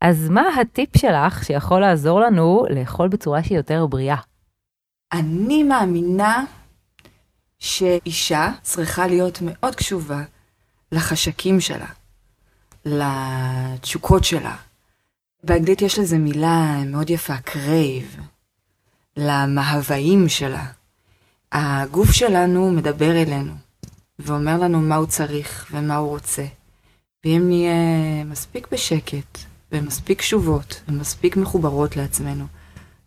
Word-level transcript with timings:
אז 0.00 0.28
מה 0.28 0.42
הטיפ 0.60 0.96
שלך 0.96 1.44
שיכול 1.44 1.80
לעזור 1.80 2.20
לנו 2.20 2.64
לאכול 2.70 3.08
בצורה 3.08 3.42
שהיא 3.42 3.58
יותר 3.58 3.86
בריאה? 3.86 4.16
אני 5.12 5.62
מאמינה 5.62 6.44
שאישה 7.58 8.52
צריכה 8.62 9.06
להיות 9.06 9.38
מאוד 9.42 9.74
קשובה 9.74 10.22
לחשקים 10.92 11.60
שלה, 11.60 11.86
לתשוקות 12.84 14.24
שלה. 14.24 14.56
באנגלית 15.44 15.82
יש 15.82 15.98
לזה 15.98 16.18
מילה 16.18 16.76
מאוד 16.86 17.10
יפה, 17.10 17.34
crave, 17.46 18.20
למאוויים 19.16 20.28
שלה. 20.28 20.66
הגוף 21.52 22.10
שלנו 22.10 22.70
מדבר 22.70 23.22
אלינו 23.22 23.52
ואומר 24.18 24.58
לנו 24.58 24.80
מה 24.80 24.96
הוא 24.96 25.06
צריך 25.06 25.66
ומה 25.70 25.96
הוא 25.96 26.08
רוצה. 26.08 26.46
ואם 27.24 27.42
נהיה 27.48 28.24
מספיק 28.24 28.68
בשקט 28.72 29.38
ומספיק 29.72 30.18
קשובות 30.18 30.82
ומספיק 30.88 31.36
מחוברות 31.36 31.96
לעצמנו, 31.96 32.44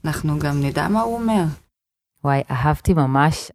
אנחנו 0.05 0.40
גם 0.40 0.62
נדע 0.62 0.88
מה 0.88 1.02
הוא 1.02 1.16
אומר. 1.16 1.44
וואי, 2.23 2.41
אהבתי 2.52 2.94
ממש. 2.94 3.52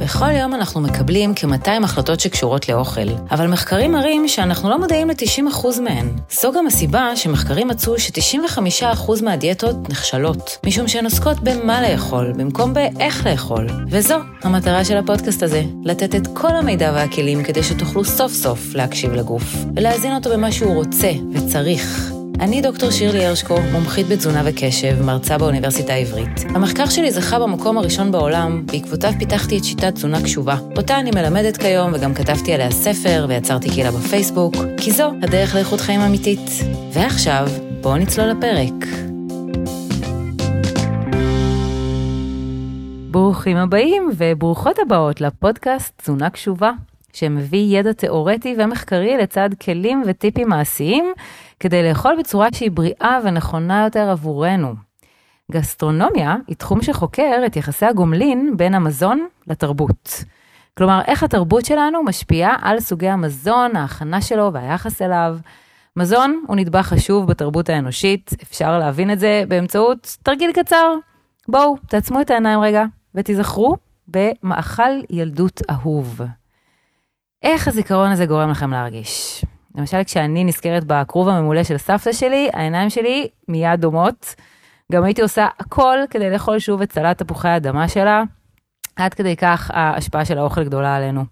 בכל 0.00 0.30
יום 0.30 0.54
אנחנו 0.54 0.80
מקבלים 0.80 1.32
כ-200 1.36 1.84
החלטות 1.84 2.20
שקשורות 2.20 2.68
לאוכל, 2.68 3.08
אבל 3.30 3.46
מחקרים 3.46 3.92
מראים 3.92 4.28
שאנחנו 4.28 4.70
לא 4.70 4.78
מודעים 4.78 5.08
ל-90% 5.10 5.80
מהן. 5.80 6.08
זו 6.30 6.52
גם 6.52 6.66
הסיבה 6.66 7.16
שמחקרים 7.16 7.68
מצאו 7.68 7.98
ש-95% 7.98 9.24
מהדיאטות 9.24 9.88
נכשלות, 9.88 10.58
משום 10.66 10.88
שהן 10.88 11.04
עוסקות 11.04 11.40
במה 11.40 11.82
לאכול, 11.82 12.32
במקום 12.32 12.74
באיך 12.74 13.26
לאכול. 13.26 13.66
וזו 13.90 14.16
המטרה 14.42 14.84
של 14.84 14.96
הפודקאסט 14.96 15.42
הזה, 15.42 15.62
לתת 15.84 16.14
את 16.14 16.26
כל 16.34 16.56
המידע 16.56 16.92
והכלים 16.94 17.44
כדי 17.44 17.62
שתוכלו 17.62 18.04
סוף 18.04 18.32
סוף 18.32 18.74
להקשיב 18.74 19.12
לגוף, 19.12 19.54
ולהזין 19.76 20.14
אותו 20.14 20.30
במה 20.30 20.52
שהוא 20.52 20.74
רוצה 20.74 21.10
וצריך. 21.32 22.19
אני 22.40 22.62
דוקטור 22.62 22.90
שירלי 22.90 23.26
הרשקו, 23.26 23.60
מומחית 23.72 24.08
בתזונה 24.08 24.42
וקשב, 24.44 25.02
מרצה 25.02 25.38
באוניברסיטה 25.38 25.92
העברית. 25.92 26.40
המחקר 26.54 26.86
שלי 26.86 27.10
זכה 27.10 27.38
במקום 27.38 27.78
הראשון 27.78 28.12
בעולם, 28.12 28.66
בעקבותיו 28.66 29.12
פיתחתי 29.18 29.58
את 29.58 29.64
שיטת 29.64 29.94
תזונה 29.94 30.22
קשובה. 30.22 30.56
אותה 30.76 30.98
אני 30.98 31.10
מלמדת 31.10 31.56
כיום 31.56 31.92
וגם 31.94 32.14
כתבתי 32.14 32.52
עליה 32.52 32.70
ספר 32.70 33.26
ויצרתי 33.28 33.68
קהילה 33.68 33.90
בפייסבוק, 33.90 34.54
כי 34.76 34.92
זו 34.92 35.12
הדרך 35.22 35.54
לאיכות 35.54 35.80
חיים 35.80 36.00
אמיתית. 36.00 36.50
ועכשיו, 36.92 37.48
בואו 37.80 37.96
נצלול 37.96 38.28
לפרק. 38.28 38.86
ברוכים 43.10 43.56
הבאים 43.56 44.10
וברוכות 44.16 44.78
הבאות 44.78 45.20
לפודקאסט 45.20 46.02
תזונה 46.02 46.30
קשובה, 46.30 46.70
שמביא 47.12 47.78
ידע 47.78 47.92
תיאורטי 47.92 48.56
ומחקרי 48.58 49.16
לצד 49.16 49.50
כלים 49.62 50.02
וטיפים 50.06 50.48
מעשיים 50.48 51.12
כדי 51.60 51.88
לאכול 51.88 52.16
בצורה 52.18 52.48
שהיא 52.52 52.70
בריאה 52.70 53.18
ונכונה 53.24 53.84
יותר 53.84 54.10
עבורנו. 54.10 54.74
גסטרונומיה 55.52 56.36
היא 56.46 56.56
תחום 56.56 56.82
שחוקר 56.82 57.42
את 57.46 57.56
יחסי 57.56 57.86
הגומלין 57.86 58.56
בין 58.56 58.74
המזון 58.74 59.26
לתרבות. 59.46 60.24
כלומר, 60.78 61.00
איך 61.06 61.22
התרבות 61.22 61.64
שלנו 61.64 62.02
משפיעה 62.02 62.56
על 62.62 62.80
סוגי 62.80 63.08
המזון, 63.08 63.76
ההכנה 63.76 64.20
שלו 64.20 64.52
והיחס 64.52 65.02
אליו. 65.02 65.38
מזון 65.96 66.44
הוא 66.46 66.56
נדבך 66.56 66.86
חשוב 66.86 67.26
בתרבות 67.26 67.68
האנושית, 67.68 68.30
אפשר 68.42 68.78
להבין 68.78 69.10
את 69.10 69.18
זה 69.18 69.44
באמצעות 69.48 70.16
תרגיל 70.22 70.52
קצר. 70.52 70.94
בואו, 71.48 71.76
תעצמו 71.88 72.20
את 72.20 72.30
העיניים 72.30 72.60
רגע 72.60 72.84
ותיזכרו 73.14 73.76
במאכל 74.08 75.00
ילדות 75.10 75.62
אהוב. 75.70 76.20
איך 77.42 77.68
הזיכרון 77.68 78.10
הזה 78.10 78.26
גורם 78.26 78.50
לכם 78.50 78.70
להרגיש? 78.70 79.44
למשל, 79.74 80.04
כשאני 80.04 80.44
נזכרת 80.44 80.84
בכרוב 80.84 81.28
הממולא 81.28 81.64
של 81.64 81.78
סבתא 81.78 82.12
שלי, 82.12 82.50
העיניים 82.52 82.90
שלי 82.90 83.28
מיד 83.48 83.80
דומעות. 83.80 84.34
גם 84.92 85.04
הייתי 85.04 85.22
עושה 85.22 85.48
הכל 85.58 85.98
כדי 86.10 86.30
לאכול 86.30 86.58
שוב 86.58 86.82
את 86.82 86.92
סלט 86.92 87.18
תפוחי 87.18 87.48
האדמה 87.48 87.88
שלה. 87.88 88.22
עד 88.96 89.14
כדי 89.14 89.36
כך 89.36 89.70
ההשפעה 89.74 90.24
של 90.24 90.38
האוכל 90.38 90.64
גדולה 90.64 90.96
עלינו. 90.96 91.24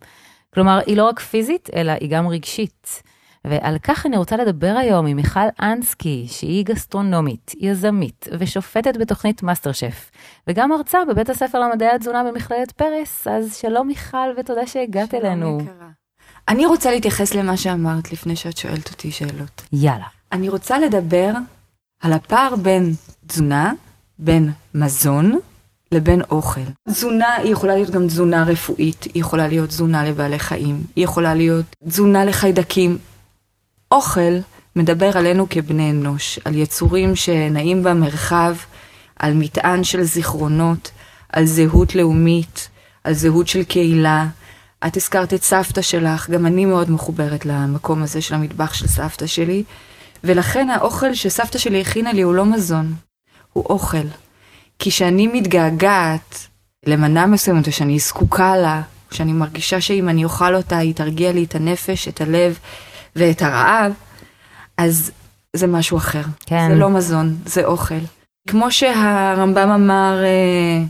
כלומר, 0.54 0.80
היא 0.86 0.96
לא 0.96 1.08
רק 1.08 1.20
פיזית, 1.20 1.70
אלא 1.74 1.92
היא 2.00 2.10
גם 2.10 2.28
רגשית. 2.28 3.02
ועל 3.44 3.78
כך 3.82 4.06
אני 4.06 4.16
רוצה 4.16 4.36
לדבר 4.36 4.74
היום 4.78 5.06
עם 5.06 5.16
מיכל 5.16 5.40
אנסקי, 5.60 6.26
שהיא 6.28 6.64
גסטרונומית, 6.64 7.52
יזמית 7.58 8.28
ושופטת 8.38 8.96
בתוכנית 8.96 9.42
מאסטר 9.42 9.72
שף, 9.72 10.10
וגם 10.46 10.70
מרצה 10.70 10.98
בבית 11.08 11.30
הספר 11.30 11.58
למדעי 11.58 11.88
התזונה 11.88 12.24
במכללת 12.24 12.72
פרס, 12.72 13.26
אז 13.26 13.56
שלום 13.56 13.86
מיכל 13.86 14.28
ותודה 14.36 14.66
שהגעת 14.66 15.10
שלום 15.10 15.24
אלינו. 15.24 15.58
יקרה. 15.62 15.97
אני 16.48 16.66
רוצה 16.66 16.90
להתייחס 16.90 17.34
למה 17.34 17.56
שאמרת 17.56 18.12
לפני 18.12 18.36
שאת 18.36 18.56
שואלת 18.56 18.90
אותי 18.90 19.10
שאלות. 19.10 19.62
יאללה. 19.72 20.04
אני 20.32 20.48
רוצה 20.48 20.78
לדבר 20.78 21.32
על 22.00 22.12
הפער 22.12 22.56
בין 22.56 22.94
תזונה, 23.26 23.72
בין 24.18 24.52
מזון, 24.74 25.38
לבין 25.92 26.22
אוכל. 26.30 26.60
תזונה 26.88 27.34
היא 27.34 27.52
יכולה 27.52 27.74
להיות 27.74 27.90
גם 27.90 28.06
תזונה 28.06 28.44
רפואית, 28.44 29.04
היא 29.04 29.20
יכולה 29.20 29.48
להיות 29.48 29.68
תזונה 29.68 30.04
לבעלי 30.04 30.38
חיים, 30.38 30.82
היא 30.96 31.04
יכולה 31.04 31.34
להיות 31.34 31.66
תזונה 31.88 32.24
לחיידקים. 32.24 32.98
אוכל 33.90 34.38
מדבר 34.76 35.18
עלינו 35.18 35.46
כבני 35.50 35.90
אנוש, 35.90 36.38
על 36.44 36.54
יצורים 36.54 37.16
שנעים 37.16 37.82
במרחב, 37.82 38.56
על 39.16 39.34
מטען 39.34 39.84
של 39.84 40.02
זיכרונות, 40.02 40.90
על 41.32 41.44
זהות 41.44 41.94
לאומית, 41.94 42.68
על 43.04 43.12
זהות 43.12 43.48
של 43.48 43.64
קהילה. 43.64 44.26
את 44.86 44.96
הזכרת 44.96 45.34
את 45.34 45.42
סבתא 45.42 45.82
שלך, 45.82 46.30
גם 46.30 46.46
אני 46.46 46.64
מאוד 46.64 46.90
מחוברת 46.90 47.46
למקום 47.46 48.02
הזה 48.02 48.20
של 48.20 48.34
המטבח 48.34 48.74
של 48.74 48.86
סבתא 48.86 49.26
שלי, 49.26 49.64
ולכן 50.24 50.70
האוכל 50.70 51.14
שסבתא 51.14 51.58
שלי 51.58 51.80
הכינה 51.80 52.12
לי 52.12 52.22
הוא 52.22 52.34
לא 52.34 52.44
מזון, 52.44 52.94
הוא 53.52 53.64
אוכל. 53.64 54.06
כי 54.78 54.90
כשאני 54.90 55.26
מתגעגעת 55.26 56.46
למנה 56.86 57.26
מסוימת, 57.26 57.66
או 57.66 57.72
שאני 57.72 57.98
זקוקה 57.98 58.56
לה, 58.56 58.82
או 59.10 59.16
שאני 59.16 59.32
מרגישה 59.32 59.80
שאם 59.80 60.08
אני 60.08 60.24
אוכל 60.24 60.54
אותה, 60.54 60.78
היא 60.78 60.94
תרגיע 60.94 61.32
לי 61.32 61.44
את 61.44 61.54
הנפש, 61.54 62.08
את 62.08 62.20
הלב 62.20 62.58
ואת 63.16 63.42
הרעב, 63.42 63.92
אז 64.76 65.10
זה 65.56 65.66
משהו 65.66 65.96
אחר. 65.96 66.22
כן. 66.46 66.68
זה 66.68 66.74
לא 66.74 66.90
מזון, 66.90 67.36
זה 67.46 67.64
אוכל. 67.64 67.98
כמו 68.48 68.70
שהרמב"ם 68.70 69.70
אמר, 69.70 70.22
אה, 70.24 70.84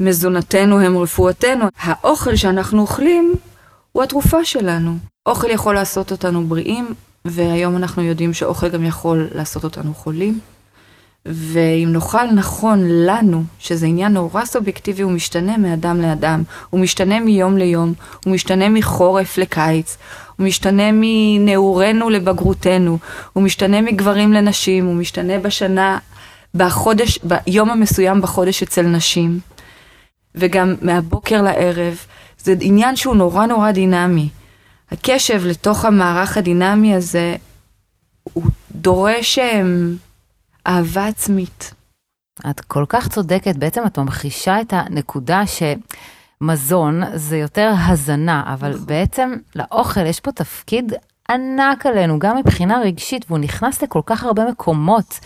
מזונתנו 0.00 0.80
הם 0.80 0.98
רפואתנו, 0.98 1.66
האוכל 1.80 2.36
שאנחנו 2.36 2.80
אוכלים 2.80 3.34
הוא 3.92 4.02
התרופה 4.02 4.44
שלנו. 4.44 4.96
אוכל 5.26 5.50
יכול 5.50 5.74
לעשות 5.74 6.12
אותנו 6.12 6.46
בריאים, 6.46 6.94
והיום 7.24 7.76
אנחנו 7.76 8.02
יודעים 8.02 8.34
שאוכל 8.34 8.68
גם 8.68 8.84
יכול 8.84 9.28
לעשות 9.34 9.64
אותנו 9.64 9.94
חולים. 9.94 10.40
ואם 11.26 11.88
נאכל 11.92 12.26
נכון 12.26 12.80
לנו, 12.82 13.44
שזה 13.58 13.86
עניין 13.86 14.12
נורא 14.12 14.44
סובייקטיבי, 14.44 15.02
הוא 15.02 15.12
משתנה 15.12 15.56
מאדם 15.56 16.00
לאדם, 16.00 16.42
הוא 16.70 16.80
משתנה 16.80 17.20
מיום 17.20 17.56
ליום, 17.56 17.92
הוא 18.24 18.34
משתנה 18.34 18.68
מחורף 18.68 19.38
לקיץ, 19.38 19.96
הוא 20.36 20.46
משתנה 20.46 20.82
מנעורינו 20.92 22.10
לבגרותנו, 22.10 22.98
הוא 23.32 23.42
משתנה 23.42 23.80
מגברים 23.80 24.32
לנשים, 24.32 24.86
הוא 24.86 24.94
משתנה 24.94 25.38
בשנה, 25.38 25.98
בחודש, 26.54 27.18
ביום 27.22 27.70
המסוים 27.70 28.20
בחודש 28.20 28.62
אצל 28.62 28.82
נשים, 28.82 29.40
וגם 30.36 30.74
מהבוקר 30.82 31.42
לערב. 31.42 32.06
זה 32.38 32.54
עניין 32.60 32.96
שהוא 32.96 33.16
נורא 33.16 33.46
נורא 33.46 33.70
דינמי. 33.70 34.28
הקשב 34.90 35.46
לתוך 35.46 35.84
המערך 35.84 36.36
הדינמי 36.36 36.94
הזה, 36.94 37.36
הוא 38.22 38.44
דורש 38.74 39.38
אמ, 39.38 39.96
אהבה 40.66 41.06
עצמית. 41.06 41.74
את 42.50 42.60
כל 42.60 42.84
כך 42.88 43.08
צודקת, 43.08 43.56
בעצם 43.56 43.82
את 43.86 43.98
ממחישה 43.98 44.60
את 44.60 44.72
הנקודה 44.72 45.42
שמזון 45.46 47.02
זה 47.14 47.36
יותר 47.36 47.72
הזנה, 47.86 48.42
אבל 48.54 48.70
נכון. 48.70 48.86
בעצם 48.86 49.32
לאוכל 49.56 50.06
יש 50.06 50.20
פה 50.20 50.32
תפקיד 50.32 50.92
ענק 51.30 51.86
עלינו, 51.86 52.18
גם 52.18 52.36
מבחינה 52.36 52.78
רגשית, 52.78 53.24
והוא 53.28 53.38
נכנס 53.38 53.82
לכל 53.82 54.00
כך 54.06 54.24
הרבה 54.24 54.44
מקומות. 54.50 55.20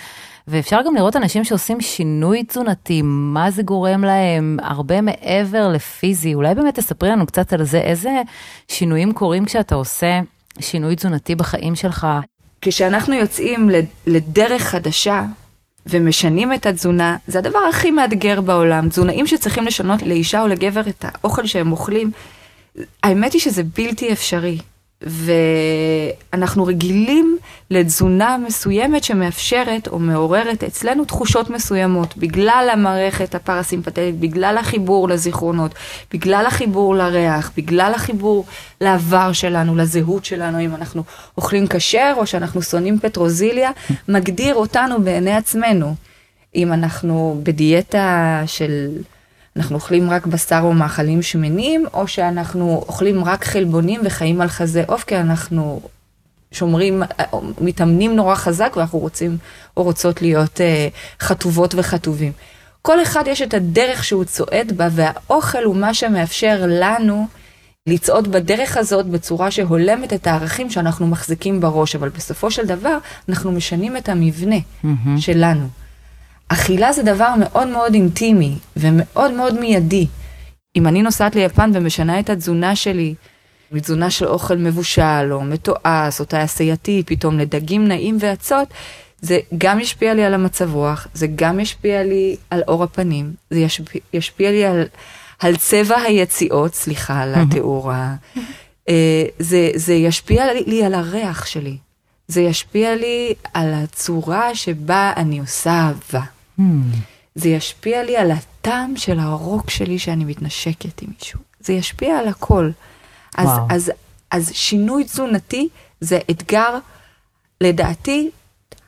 ואפשר 0.48 0.80
גם 0.86 0.94
לראות 0.94 1.16
אנשים 1.16 1.44
שעושים 1.44 1.80
שינוי 1.80 2.44
תזונתי, 2.44 3.02
מה 3.04 3.50
זה 3.50 3.62
גורם 3.62 4.04
להם, 4.04 4.56
הרבה 4.62 5.00
מעבר 5.00 5.68
לפיזי. 5.68 6.34
אולי 6.34 6.54
באמת 6.54 6.74
תספרי 6.74 7.08
לנו 7.10 7.26
קצת 7.26 7.52
על 7.52 7.64
זה, 7.64 7.78
איזה 7.80 8.10
שינויים 8.68 9.12
קורים 9.12 9.44
כשאתה 9.44 9.74
עושה 9.74 10.20
שינוי 10.58 10.96
תזונתי 10.96 11.34
בחיים 11.34 11.74
שלך. 11.74 12.06
כשאנחנו 12.60 13.14
יוצאים 13.14 13.70
לד- 13.70 13.84
לדרך 14.06 14.62
חדשה 14.62 15.24
ומשנים 15.86 16.52
את 16.52 16.66
התזונה, 16.66 17.16
זה 17.26 17.38
הדבר 17.38 17.58
הכי 17.70 17.90
מאתגר 17.90 18.40
בעולם. 18.40 18.88
תזונאים 18.88 19.26
שצריכים 19.26 19.64
לשנות 19.66 20.02
לאישה 20.02 20.42
או 20.42 20.46
לגבר 20.48 20.80
את 20.88 21.04
האוכל 21.08 21.46
שהם 21.46 21.72
אוכלים, 21.72 22.10
האמת 23.02 23.32
היא 23.32 23.40
שזה 23.40 23.62
בלתי 23.76 24.12
אפשרי. 24.12 24.58
ואנחנו 25.02 26.64
רגילים 26.64 27.38
לתזונה 27.70 28.38
מסוימת 28.38 29.04
שמאפשרת 29.04 29.88
או 29.88 29.98
מעוררת 29.98 30.64
אצלנו 30.64 31.04
תחושות 31.04 31.50
מסוימות, 31.50 32.16
בגלל 32.16 32.68
המערכת 32.72 33.34
הפרסימפטית, 33.34 34.20
בגלל 34.20 34.56
החיבור 34.58 35.08
לזיכרונות, 35.08 35.74
בגלל 36.12 36.44
החיבור 36.46 36.94
לריח, 36.94 37.52
בגלל 37.56 37.92
החיבור 37.94 38.44
לעבר 38.80 39.32
שלנו, 39.32 39.76
לזהות 39.76 40.24
שלנו, 40.24 40.60
אם 40.60 40.74
אנחנו 40.74 41.02
אוכלים 41.36 41.66
כשר 41.66 42.14
או 42.16 42.26
שאנחנו 42.26 42.62
שונאים 42.62 42.98
פטרוזיליה, 42.98 43.70
מגדיר 44.08 44.54
אותנו 44.54 45.02
בעיני 45.02 45.32
עצמנו. 45.36 45.94
אם 46.54 46.72
אנחנו 46.72 47.40
בדיאטה 47.42 48.42
של... 48.46 48.88
אנחנו 49.56 49.74
אוכלים 49.74 50.10
רק 50.10 50.26
בשר 50.26 50.60
או 50.62 50.72
מאכלים 50.72 51.22
שמנים, 51.22 51.86
או 51.94 52.08
שאנחנו 52.08 52.84
אוכלים 52.88 53.24
רק 53.24 53.44
חלבונים 53.44 54.00
וחיים 54.04 54.40
על 54.40 54.48
חזה 54.48 54.84
עוף, 54.86 55.04
כי 55.04 55.16
אנחנו 55.16 55.80
שומרים, 56.52 57.02
מתאמנים 57.60 58.16
נורא 58.16 58.34
חזק 58.34 58.72
ואנחנו 58.76 58.98
רוצים 58.98 59.38
או 59.76 59.82
רוצות 59.82 60.22
להיות 60.22 60.56
uh, 60.56 61.22
חטובות 61.24 61.74
וחטובים. 61.74 62.32
כל 62.82 63.02
אחד 63.02 63.24
יש 63.26 63.42
את 63.42 63.54
הדרך 63.54 64.04
שהוא 64.04 64.24
צועד 64.24 64.72
בה, 64.76 64.88
והאוכל 64.90 65.64
הוא 65.64 65.76
מה 65.76 65.94
שמאפשר 65.94 66.64
לנו 66.66 67.26
לצעוד 67.86 68.32
בדרך 68.32 68.76
הזאת 68.76 69.06
בצורה 69.06 69.50
שהולמת 69.50 70.12
את 70.12 70.26
הערכים 70.26 70.70
שאנחנו 70.70 71.06
מחזיקים 71.06 71.60
בראש, 71.60 71.96
אבל 71.96 72.08
בסופו 72.08 72.50
של 72.50 72.66
דבר 72.66 72.98
אנחנו 73.28 73.52
משנים 73.52 73.96
את 73.96 74.08
המבנה 74.08 74.56
mm-hmm. 74.56 74.86
שלנו. 75.18 75.68
אכילה 76.52 76.92
זה 76.92 77.02
דבר 77.02 77.34
מאוד 77.40 77.68
מאוד 77.68 77.94
אינטימי 77.94 78.54
ומאוד 78.76 79.30
מאוד 79.32 79.60
מיידי. 79.60 80.06
אם 80.76 80.86
אני 80.86 81.02
נוסעת 81.02 81.36
ליפן 81.36 81.70
ומשנה 81.74 82.20
את 82.20 82.30
התזונה 82.30 82.76
שלי, 82.76 83.14
מתזונה 83.72 84.10
של 84.10 84.26
אוכל 84.26 84.56
מבושל 84.56 85.32
או 85.32 85.40
מתועש 85.40 86.20
או 86.20 86.24
תעשייתי, 86.24 87.02
פתאום 87.06 87.38
לדגים 87.38 87.88
נעים 87.88 88.16
ואצות, 88.20 88.68
זה 89.20 89.38
גם 89.58 89.80
ישפיע 89.80 90.14
לי 90.14 90.24
על 90.24 90.34
המצב 90.34 90.74
רוח, 90.74 91.06
זה 91.14 91.26
גם 91.34 91.60
ישפיע 91.60 92.02
לי 92.02 92.36
על 92.50 92.62
אור 92.68 92.84
הפנים, 92.84 93.32
זה 93.50 93.58
ישפיע, 93.58 94.00
ישפיע 94.12 94.50
לי 94.50 94.64
על, 94.64 94.84
על 95.38 95.56
צבע 95.56 95.96
היציאות, 96.00 96.74
סליחה 96.74 97.22
על 97.22 97.34
התיאור, 97.34 97.92
אה, 98.88 99.24
זה, 99.38 99.70
זה 99.74 99.94
ישפיע 99.94 100.44
לי 100.66 100.84
על 100.84 100.94
הריח 100.94 101.46
שלי, 101.46 101.76
זה 102.28 102.40
ישפיע 102.40 102.96
לי 102.96 103.34
על 103.54 103.74
הצורה 103.74 104.54
שבה 104.54 105.12
אני 105.16 105.38
עושה 105.40 105.70
אהבה. 105.70 106.39
Hmm. 106.58 106.62
זה 107.34 107.48
ישפיע 107.48 108.02
לי 108.04 108.16
על 108.16 108.30
הטעם 108.30 108.96
של 108.96 109.18
הרוק 109.18 109.70
שלי 109.70 109.98
שאני 109.98 110.24
מתנשקת 110.24 111.02
עם 111.02 111.08
מישהו. 111.18 111.40
זה 111.60 111.72
ישפיע 111.72 112.18
על 112.18 112.28
הכל. 112.28 112.70
אז, 113.36 113.48
אז, 113.70 113.92
אז 114.30 114.50
שינוי 114.54 115.04
תזונתי 115.04 115.68
זה 116.00 116.18
אתגר, 116.30 116.78
לדעתי, 117.60 118.30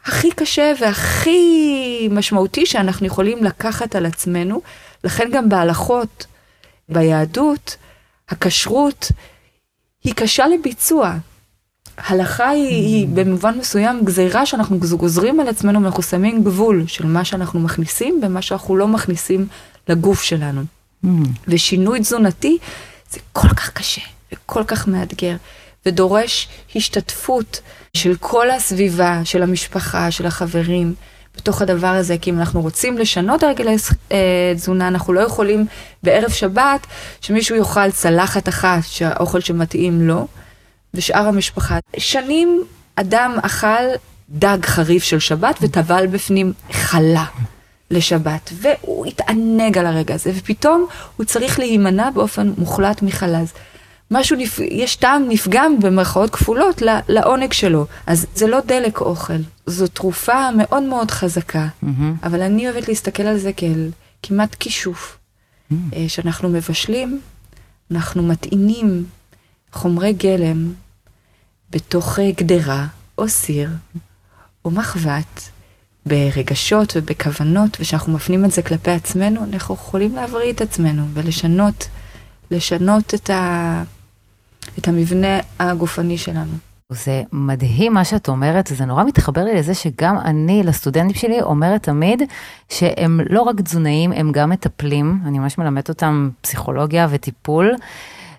הכי 0.05 0.31
קשה 0.31 0.73
והכי 0.81 2.09
משמעותי 2.11 2.67
שאנחנו 2.67 3.07
יכולים 3.07 3.45
לקחת 3.45 3.95
על 3.95 4.07
עצמנו. 4.07 4.63
לכן 5.05 5.29
גם 5.33 5.49
בהלכות, 5.49 6.27
ביהדות, 6.89 7.77
הכשרות 8.29 9.13
היא 10.05 10.15
קשה 10.15 10.47
לביצוע. 10.47 11.15
הלכה 11.99 12.49
היא, 12.49 12.69
היא 12.69 13.07
במובן 13.15 13.59
מסוים 13.59 14.05
גזירה 14.05 14.47
שאנחנו 14.47 14.79
גוזרים 14.79 15.41
על 15.41 15.49
עצמנו 15.49 15.83
ואנחנו 15.83 16.03
שמים 16.03 16.45
גבול 16.45 16.85
של 16.87 17.07
מה 17.07 17.25
שאנחנו 17.25 17.61
מכניסים 17.61 18.21
ומה 18.23 18.43
שאנחנו 18.43 18.77
לא 18.77 18.89
מכניסים 18.89 19.47
לגוף 19.89 20.23
שלנו. 20.23 20.63
Mm. 21.05 21.09
ושינוי 21.49 22.01
תזונתי 22.01 22.59
זה 23.11 23.21
כל 23.33 23.49
כך 23.49 23.71
קשה 23.71 24.01
וכל 24.33 24.65
כך 24.65 24.89
מאתגר 24.89 25.37
ודורש 25.87 26.49
השתתפות 26.77 27.61
של 27.97 28.17
כל 28.21 28.51
הסביבה, 28.51 29.21
של 29.25 29.43
המשפחה, 29.43 30.11
של 30.11 30.27
החברים. 30.27 30.95
בתוך 31.37 31.63
הדבר 31.63 31.87
הזה, 31.87 32.19
כי 32.19 32.31
אם 32.31 32.39
אנחנו 32.39 32.61
רוצים 32.61 32.99
לשנות 32.99 33.43
הרגלי 33.43 33.77
אה, 34.13 34.53
תזונה, 34.57 34.89
אנחנו 34.89 35.13
לא 35.13 35.21
יכולים 35.21 35.67
בערב 36.03 36.31
שבת 36.31 36.87
שמישהו 37.21 37.57
יאכל 37.57 37.91
צלחת 37.91 38.49
אחת 38.49 38.83
שהאוכל 38.83 39.41
שמתאים 39.41 40.09
לו, 40.09 40.27
ושאר 40.95 41.27
המשפחה. 41.27 41.79
שנים 41.99 42.65
אדם 42.97 43.37
אכל 43.43 43.85
דג 44.31 44.59
חריף 44.65 45.05
של 45.05 45.19
שבת 45.19 45.59
וטבל 45.63 46.07
בפנים 46.07 46.53
חלה 46.73 47.25
לשבת, 47.91 48.51
והוא 48.53 49.07
התענג 49.07 49.79
על 49.79 49.87
הרגע 49.87 50.15
הזה, 50.15 50.33
ופתאום 50.37 50.87
הוא 51.17 51.27
צריך 51.27 51.59
להימנע 51.59 52.11
באופן 52.11 52.53
מוחלט 52.59 53.03
מחלז. 53.03 53.53
משהו, 54.11 54.37
נפ... 54.37 54.59
יש 54.59 54.97
טעם 54.97 55.29
נפגם 55.29 55.81
במרכאות 55.81 56.31
כפולות 56.31 56.83
לעונג 57.09 57.53
שלו. 57.53 57.87
אז 58.07 58.27
זה 58.35 58.47
לא 58.47 58.61
דלק 58.67 59.01
אוכל, 59.01 59.39
זו 59.67 59.87
תרופה 59.87 60.51
מאוד 60.57 60.83
מאוד 60.83 61.11
חזקה, 61.11 61.67
mm-hmm. 61.67 61.87
אבל 62.23 62.43
אני 62.43 62.71
אוהבת 62.71 62.89
להסתכל 62.89 63.23
על 63.23 63.39
זה 63.39 63.53
כאל 63.53 63.91
כמעט 64.23 64.57
כישוף. 64.61 65.19
Mm-hmm. 65.73 65.75
שאנחנו 66.09 66.49
מבשלים, 66.49 67.21
אנחנו 67.91 68.23
מטעינים 68.23 69.05
חומרי 69.73 70.13
גלם 70.13 70.73
בתוך 71.73 72.19
אה, 72.19 72.31
גדרה 72.37 72.87
או 73.19 73.29
סיר 73.29 73.71
או 74.65 74.71
מחבת, 74.71 75.51
ברגשות 76.07 76.93
ובכוונות, 76.97 77.77
ושאנחנו 77.81 78.13
מפנים 78.13 78.45
את 78.45 78.51
זה 78.51 78.63
כלפי 78.63 78.91
עצמנו, 78.91 79.45
אנחנו 79.53 79.75
יכולים 79.75 80.15
להבריא 80.15 80.53
את 80.53 80.61
עצמנו 80.61 81.07
ולשנות, 81.15 81.89
לשנות 82.51 83.15
את, 83.15 83.31
ה, 83.31 83.83
את 84.79 84.89
המבנה 84.89 85.39
הגופני 85.59 86.19
שלנו. 86.19 86.53
זה 86.93 87.23
מדהים 87.33 87.95
מה 87.95 88.05
שאת 88.05 88.29
אומרת, 88.29 88.67
זה 88.67 88.85
נורא 88.85 89.05
מתחבר 89.05 89.45
לי 89.45 89.55
לזה 89.55 89.75
שגם 89.75 90.19
אני 90.19 90.63
לסטודנטים 90.63 91.17
שלי 91.17 91.43
אומרת 91.43 91.83
תמיד 91.83 92.23
שהם 92.69 93.21
לא 93.31 93.43
רק 93.43 93.61
תזונאים, 93.61 94.13
הם 94.13 94.33
גם 94.33 94.51
מטפלים, 94.51 95.19
אני 95.27 95.39
ממש 95.39 95.59
מלמדת 95.59 95.89
אותם 95.89 96.31
פסיכולוגיה 96.41 97.07
וטיפול. 97.11 97.75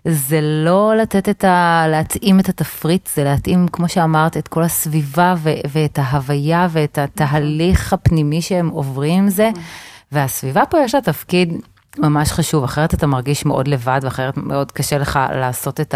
זה 0.07 0.39
לא 0.41 0.95
לתת 0.95 1.29
את 1.29 1.43
ה... 1.43 1.85
להתאים 1.87 2.39
את 2.39 2.49
התפריט, 2.49 3.09
זה 3.15 3.23
להתאים, 3.23 3.67
כמו 3.67 3.89
שאמרת, 3.89 4.37
את 4.37 4.47
כל 4.47 4.63
הסביבה 4.63 5.35
ו- 5.37 5.49
ואת 5.71 5.99
ההוויה 6.01 6.67
ואת 6.71 6.97
התהליך 6.97 7.93
הפנימי 7.93 8.41
שהם 8.41 8.69
עוברים 8.69 9.19
עם 9.23 9.29
זה. 9.29 9.49
והסביבה 10.11 10.65
פה 10.65 10.79
יש 10.79 10.95
לה 10.95 11.01
תפקיד 11.01 11.53
ממש 11.97 12.31
חשוב, 12.31 12.63
אחרת 12.63 12.93
אתה 12.93 13.07
מרגיש 13.07 13.45
מאוד 13.45 13.67
לבד, 13.67 13.99
ואחרת 14.03 14.37
מאוד 14.37 14.71
קשה 14.71 14.97
לך 14.97 15.19
לעשות 15.31 15.79
את 15.79 15.95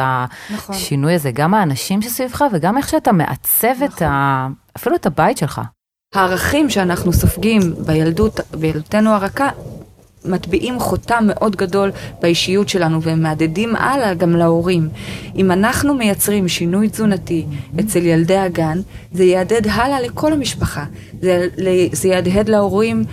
נכון. 0.54 0.75
השינוי 0.75 1.13
הזה, 1.13 1.31
גם 1.31 1.54
האנשים 1.54 2.01
שסביבך 2.01 2.45
וגם 2.54 2.77
איך 2.77 2.89
שאתה 2.89 3.12
מעצב. 3.12 3.83
את 3.86 4.01
ה... 4.01 4.48
אפילו 4.77 4.95
את 4.95 5.06
הבית 5.06 5.38
שלך. 5.38 5.62
הערכים 6.15 6.69
שאנחנו 6.69 7.13
סופגים 7.13 7.62
בילדות, 7.86 8.39
בילדותנו 8.59 9.09
הרכה, 9.12 9.50
מטביעים 10.25 10.80
חותם 10.80 11.24
מאוד 11.28 11.56
גדול 11.56 11.92
באישיות 12.22 12.69
שלנו 12.69 13.02
והם 13.02 13.24
מהדהדים 13.24 13.75
הלאה 13.75 14.14
גם 14.14 14.36
להורים. 14.36 14.90
אם 15.36 15.52
אנחנו 15.52 15.94
מייצרים 15.94 16.48
שינוי 16.48 16.90
תזונתי 16.90 17.46
אצל 17.80 18.06
ילדי 18.06 18.38
הגן, 18.38 18.80
זה 19.12 19.24
יהדהד 19.24 19.68
הלאה 19.68 20.02
לכל 20.02 20.33
המשפחה. 20.33 20.86
זה, 21.21 21.47
זה 21.92 22.07
יהדהד 22.07 22.50
להורים 22.50 23.04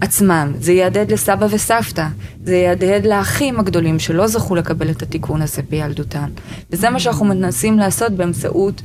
עצמם, 0.00 0.52
זה 0.58 0.72
יהדהד 0.72 1.12
לסבא 1.12 1.46
וסבתא, 1.50 2.06
זה 2.44 2.56
יהדהד 2.56 3.06
לאחים 3.06 3.60
הגדולים 3.60 3.98
שלא 3.98 4.26
זכו 4.26 4.54
לקבל 4.54 4.90
את 4.90 5.02
התיקון 5.02 5.42
הזה 5.42 5.62
בילדותם. 5.70 6.28
וזה 6.70 6.90
מה 6.90 7.00
שאנחנו 7.00 7.24
מנסים 7.24 7.78
לעשות 7.78 8.12
באמצעות 8.12 8.82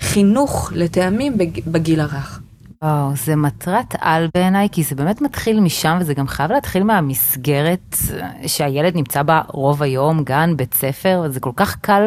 חינוך 0.00 0.72
לטעמים 0.74 1.38
בגיל 1.66 2.00
הרך. 2.00 2.41
וואו, 2.82 3.16
זה 3.16 3.36
מטרת 3.36 3.94
על 4.00 4.28
בעיניי, 4.34 4.68
כי 4.72 4.82
זה 4.82 4.94
באמת 4.94 5.20
מתחיל 5.20 5.60
משם, 5.60 5.96
וזה 6.00 6.14
גם 6.14 6.28
חייב 6.28 6.52
להתחיל 6.52 6.84
מהמסגרת 6.84 7.96
שהילד 8.46 8.96
נמצא 8.96 9.22
בה 9.22 9.42
רוב 9.48 9.82
היום, 9.82 10.24
גן, 10.24 10.56
בית 10.56 10.74
ספר, 10.74 11.24
זה 11.28 11.40
כל 11.40 11.50
כך 11.56 11.76
קל, 11.80 12.06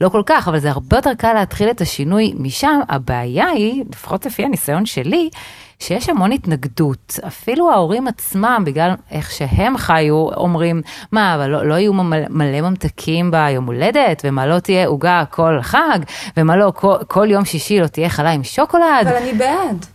לא 0.00 0.08
כל 0.08 0.22
כך, 0.26 0.48
אבל 0.48 0.58
זה 0.58 0.70
הרבה 0.70 0.96
יותר 0.96 1.14
קל 1.14 1.32
להתחיל 1.32 1.70
את 1.70 1.80
השינוי 1.80 2.34
משם. 2.38 2.80
הבעיה 2.88 3.46
היא, 3.46 3.84
לפחות 3.90 4.26
לפי 4.26 4.44
הניסיון 4.44 4.86
שלי, 4.86 5.30
שיש 5.78 6.08
המון 6.08 6.32
התנגדות. 6.32 7.18
אפילו 7.26 7.70
ההורים 7.70 8.08
עצמם, 8.08 8.62
בגלל 8.66 8.90
איך 9.10 9.30
שהם 9.30 9.78
חיו, 9.78 10.28
אומרים, 10.36 10.82
מה, 11.12 11.34
אבל 11.34 11.46
לא, 11.46 11.66
לא 11.66 11.74
יהיו 11.74 11.92
מלא, 11.92 12.26
מלא 12.30 12.60
ממתקים 12.60 13.30
ביום 13.30 13.66
הולדת, 13.66 14.22
ומה 14.24 14.46
לא 14.46 14.58
תהיה 14.58 14.86
עוגה 14.86 15.24
כל 15.30 15.58
חג, 15.62 15.98
ומה 16.36 16.56
לא, 16.56 16.72
כל, 16.76 16.96
כל 17.08 17.30
יום 17.30 17.44
שישי 17.44 17.80
לא 17.80 17.86
תהיה 17.86 18.08
חלה 18.08 18.30
עם 18.30 18.44
שוקולד. 18.44 19.06
אבל 19.06 19.16
אני 19.16 19.32
בעד. 19.32 19.86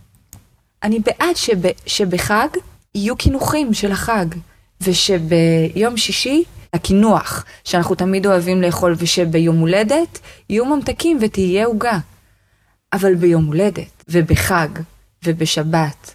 אני 0.82 0.98
בעד 0.98 1.36
שב, 1.36 1.60
שבחג 1.86 2.48
יהיו 2.94 3.16
קינוחים 3.16 3.74
של 3.74 3.92
החג, 3.92 4.26
ושביום 4.80 5.96
שישי 5.96 6.44
הקינוח 6.72 7.44
שאנחנו 7.64 7.94
תמיד 7.94 8.26
אוהבים 8.26 8.62
לאכול, 8.62 8.94
ושביום 8.98 9.58
הולדת 9.58 10.18
יהיו 10.50 10.64
ממתקים 10.64 11.18
ותהיה 11.20 11.66
עוגה. 11.66 11.98
אבל 12.92 13.14
ביום 13.14 13.44
הולדת, 13.44 14.04
ובחג, 14.08 14.68
ובשבת, 15.24 16.14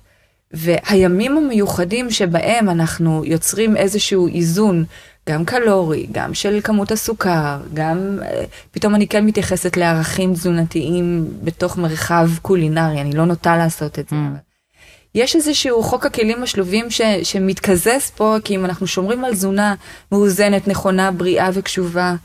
והימים 0.52 1.38
המיוחדים 1.38 2.12
שבהם 2.12 2.70
אנחנו 2.70 3.22
יוצרים 3.26 3.78
איזשהו 3.78 4.28
איזון, 4.28 4.86
גם 5.30 5.46
קלורי, 5.46 6.08
גם 6.12 6.34
של 6.34 6.60
כמות 6.64 6.92
הסוכר, 6.92 7.58
גם 7.74 8.20
אה, 8.22 8.44
פתאום 8.72 8.96
אני 8.96 9.08
כן 9.08 9.26
מתייחסת 9.26 9.78
לערכים 9.78 10.34
תזונתיים 10.34 11.28
בתוך 11.44 11.78
מרחב 11.78 12.30
קולינרי, 12.42 13.02
אני 13.02 13.12
לא 13.16 13.26
נוטה 13.26 13.58
לעשות 13.58 14.00
את 14.00 14.10
זה. 14.10 14.16
Mm. 14.16 14.53
יש 15.16 15.36
איזשהו 15.36 15.84
חוק 15.84 16.06
הכלים 16.06 16.44
השלובים 16.44 16.92
ש, 16.92 17.02
שמתקזז 17.24 18.12
פה, 18.16 18.36
כי 18.44 18.56
אם 18.56 18.66
אנחנו 18.66 18.88
שומרים 18.88 19.26
על 19.26 19.34
תזונה 19.34 19.76
מאוזנת, 20.12 20.68
נכונה, 20.68 21.12
בריאה 21.12 21.50
וקשובה 21.54 22.16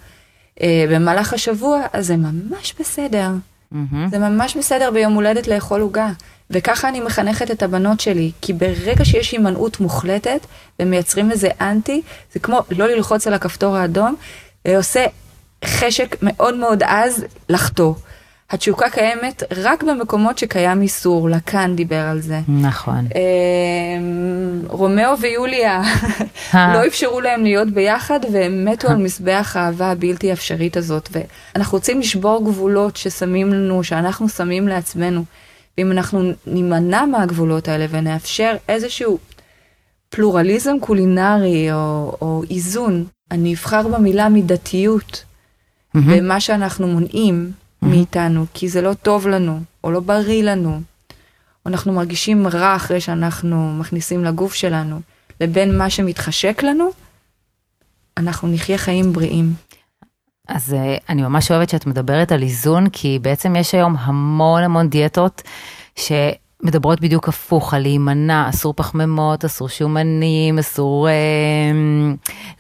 אה, 0.63 0.85
במהלך 0.91 1.33
השבוע, 1.33 1.83
אז 1.93 2.07
זה 2.07 2.17
ממש 2.17 2.75
בסדר. 2.81 3.31
מהמם. 3.73 4.09
זה 4.11 4.19
ממש 4.19 4.57
בסדר 4.57 4.91
ביום 4.91 5.13
הולדת 5.13 5.49
לאכול 5.49 5.81
עוגה. 5.81 6.09
וככה 6.51 6.89
אני 6.89 7.01
מחנכת 7.01 7.51
את 7.51 7.63
הבנות 7.63 8.01
שלי, 8.01 8.33
כי 8.41 8.53
ברגע 8.53 9.05
שיש 9.05 9.33
הימנעות 9.33 9.81
מוחלטת 9.81 10.47
ומייצרים 10.81 11.31
איזה 11.31 11.49
אנטי, 11.61 12.03
זה 12.33 12.41
כמו 12.41 12.61
לא 12.71 12.87
ללחוץ 12.87 13.27
על 13.27 13.35
הכפתור 13.35 13.77
האדום, 13.77 14.15
זה 14.67 14.77
עושה 14.77 15.07
חשק 15.65 16.17
מאוד 16.23 16.55
מאוד 16.55 16.83
עז 16.83 17.25
לחטוא. 17.49 17.95
התשוקה 18.51 18.91
קיימת 18.91 19.43
רק 19.57 19.83
במקומות 19.83 20.39
שקיים 20.39 20.83
איסור, 20.83 21.31
לאקאן 21.31 21.77
דיבר 21.77 22.01
על 22.01 22.21
זה. 22.21 22.41
נכון. 22.49 23.07
אמ, 23.15 24.63
רומאו 24.69 25.19
ויוליה 25.21 25.83
אה. 26.55 26.75
לא 26.75 26.87
אפשרו 26.87 27.21
להם 27.21 27.43
להיות 27.43 27.71
ביחד 27.71 28.21
והם 28.33 28.65
מתו 28.65 28.89
על 28.89 28.97
מזבח 28.97 29.57
האהבה 29.59 29.91
הבלתי 29.91 30.33
אפשרית 30.33 30.77
הזאת 30.77 31.09
ואנחנו 31.13 31.79
רוצים 31.79 32.01
לשבור 32.01 32.45
גבולות 32.45 32.97
ששמים 32.97 33.53
לנו, 33.53 33.85
שאנחנו 33.85 34.29
שמים 34.29 34.69
לעצמנו. 34.69 35.25
ואם 35.79 35.93
אנחנו 35.93 36.33
נימנע 36.47 37.05
מהגבולות 37.05 37.69
האלה 37.69 37.87
ונאפשר 37.91 38.57
איזשהו 38.69 39.19
פלורליזם 40.09 40.79
קולינרי 40.81 41.73
או, 41.73 42.17
או 42.21 42.43
איזון, 42.51 43.05
אני 43.31 43.55
אבחר 43.55 43.89
במילה 43.89 44.29
מידתיות 44.29 45.25
מהמם. 45.95 46.17
במה 46.17 46.41
שאנחנו 46.41 46.87
מונעים 46.87 47.53
מאיתנו, 47.89 48.47
כי 48.55 48.69
זה 48.69 48.81
לא 48.81 48.95
טוב 48.95 49.29
לנו, 49.29 49.61
או 49.85 49.91
לא 49.91 50.01
בריא 50.01 50.43
לנו, 50.43 50.81
או 51.67 51.71
אנחנו 51.71 51.93
מרגישים 51.93 52.47
רע 52.47 52.77
אחרי 52.77 53.01
שאנחנו 53.01 53.75
מכניסים 53.75 54.25
לגוף 54.25 54.55
שלנו, 54.55 55.01
לבין 55.41 55.79
מה 55.79 55.91
שמתחשק 55.91 56.63
לנו, 56.63 56.89
אנחנו 58.17 58.49
נחיה 58.49 58.79
חיים 58.79 59.13
בריאים. 59.13 59.53
אז 60.49 60.75
אה, 60.75 60.97
אני 61.09 61.23
ממש 61.23 61.51
אוהבת 61.51 61.69
שאת 61.69 61.87
מדברת 61.87 62.33
על 62.33 62.43
איזון, 62.43 62.89
כי 62.89 63.19
בעצם 63.23 63.57
יש 63.57 63.75
היום 63.75 63.97
המון 63.97 64.63
המון 64.63 64.89
דיאטות 64.89 65.43
שמדברות 66.63 67.01
בדיוק 67.01 67.29
הפוך, 67.29 67.75
על 67.75 67.83
להימנע, 67.83 68.49
אסור 68.49 68.75
פחמימות, 68.77 69.45
אסור 69.45 69.69
שומנים, 69.69 70.59
אסור 70.59 71.09
אה, 71.09 71.15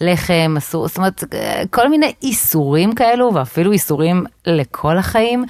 לחם, 0.00 0.54
אסור, 0.58 0.88
זאת 0.88 0.96
אומרת, 0.96 1.24
כל 1.70 1.88
מיני 1.88 2.12
איסורים 2.22 2.94
כאלו, 2.94 3.34
ואפילו 3.34 3.72
איסורים 3.72 4.24
לכל 4.46 4.98
החיים. 4.98 5.44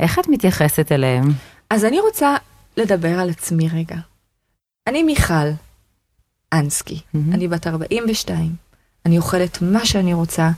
איך 0.00 0.18
את 0.18 0.28
מתייחסת 0.28 0.92
אליהם? 0.92 1.24
אז 1.70 1.84
אני 1.84 2.00
רוצה 2.00 2.36
לדבר 2.76 3.20
על 3.20 3.30
עצמי 3.30 3.68
רגע. 3.68 3.96
אני 4.86 5.02
מיכל 5.02 5.48
אנסקי, 6.52 7.00
מהמם. 7.14 7.32
אני 7.32 7.48
בת 7.48 7.66
42, 7.66 8.50
אני 9.06 9.18
אוכלת 9.18 9.62
מה 9.62 9.86
שאני 9.86 10.14
רוצה, 10.14 10.50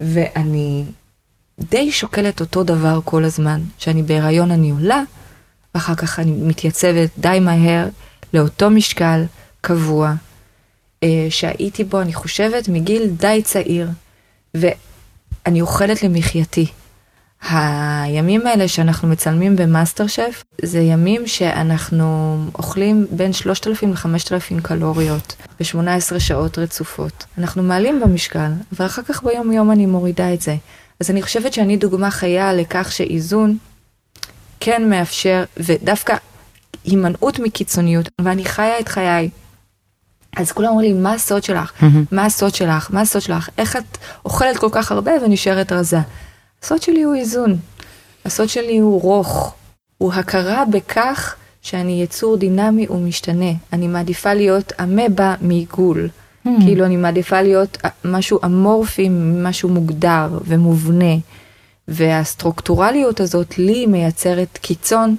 ואני 0.00 0.84
די 1.60 1.92
שוקלת 1.92 2.40
אותו 2.40 2.62
דבר 2.64 3.00
כל 3.04 3.24
הזמן. 3.24 3.60
כשאני 3.78 4.02
בהיריון 4.02 4.50
אני 4.50 4.70
עולה, 4.70 5.02
ואחר 5.74 5.94
כך 5.94 6.18
אני 6.18 6.32
מתייצבת 6.32 7.10
די 7.18 7.38
מהר 7.40 7.88
לאותו 8.34 8.70
משקל 8.70 9.24
קבוע, 9.60 10.14
אה, 11.02 11.26
שהייתי 11.30 11.84
בו, 11.84 12.00
אני 12.00 12.12
חושבת, 12.12 12.68
מגיל 12.68 13.06
די 13.06 13.42
צעיר, 13.44 13.88
ואני 14.54 15.60
אוכלת 15.60 16.02
למחייתי. 16.02 16.66
הימים 17.50 18.46
האלה 18.46 18.68
שאנחנו 18.68 19.08
מצלמים 19.08 19.56
במאסטר 19.56 20.06
שף, 20.06 20.44
זה 20.62 20.80
ימים 20.80 21.26
שאנחנו 21.26 22.36
אוכלים 22.54 23.06
בין 23.10 23.32
3,000 23.32 23.92
ל-5,000 23.92 24.60
קלוריות 24.62 25.36
ב-18 25.60 26.18
שעות 26.18 26.58
רצופות. 26.58 27.24
אנחנו 27.38 27.62
מעלים 27.62 28.00
במשקל, 28.00 28.50
ואחר 28.72 29.02
כך 29.02 29.22
ביום 29.22 29.52
יום 29.52 29.70
אני 29.70 29.86
מורידה 29.86 30.34
את 30.34 30.40
זה. 30.40 30.56
אז 31.00 31.10
אני 31.10 31.22
חושבת 31.22 31.52
שאני 31.52 31.76
דוגמה 31.76 32.10
חיה 32.10 32.52
לכך 32.52 32.92
שאיזון 32.92 33.56
כן 34.64 34.90
מאפשר, 34.90 35.44
ודווקא 35.56 36.16
הימנעות 36.84 37.38
מקיצוניות, 37.38 38.08
ואני 38.20 38.44
חיה 38.44 38.80
את 38.80 38.88
חיי. 38.88 39.30
אז 40.36 40.52
כולם 40.52 40.68
אומרים 40.68 40.94
לי, 40.94 41.00
מה 41.02 41.12
הסוד 41.12 41.44
שלך? 41.44 41.72
מה 42.12 42.24
הסוד 42.24 42.54
שלך? 42.54 42.88
מה 42.90 43.00
הסוד 43.00 43.22
שלך? 43.22 43.48
איך 43.58 43.76
את 43.76 43.98
אוכלת 44.24 44.56
כל 44.56 44.68
כך 44.72 44.92
הרבה 44.92 45.12
ונשארת 45.24 45.72
רזה? 45.72 45.98
הסוד 46.62 46.82
שלי 46.82 47.02
הוא 47.02 47.14
איזון. 47.14 47.56
הסוד 48.24 48.48
שלי 48.48 48.78
הוא 48.78 49.02
רוך. 49.02 49.54
הוא 49.98 50.12
הכרה 50.12 50.64
בכך 50.64 51.34
שאני 51.62 52.02
יצור 52.02 52.36
דינמי 52.36 52.86
ומשתנה. 52.90 53.50
אני 53.72 53.86
מעדיפה 53.88 54.34
להיות 54.34 54.72
אמבה 54.82 55.34
מעיגול. 55.40 56.08
כאילו 56.44 56.84
אני 56.84 56.96
מעדיפה 56.96 57.42
להיות 57.42 57.78
משהו 58.04 58.38
אמורפי 58.44 59.08
ממשהו 59.08 59.68
מוגדר 59.68 60.28
ומובנה. 60.44 61.14
והסטרוקטורליות 61.88 63.20
הזאת 63.20 63.58
לי 63.58 63.86
מייצרת 63.86 64.58
קיצון 64.62 65.16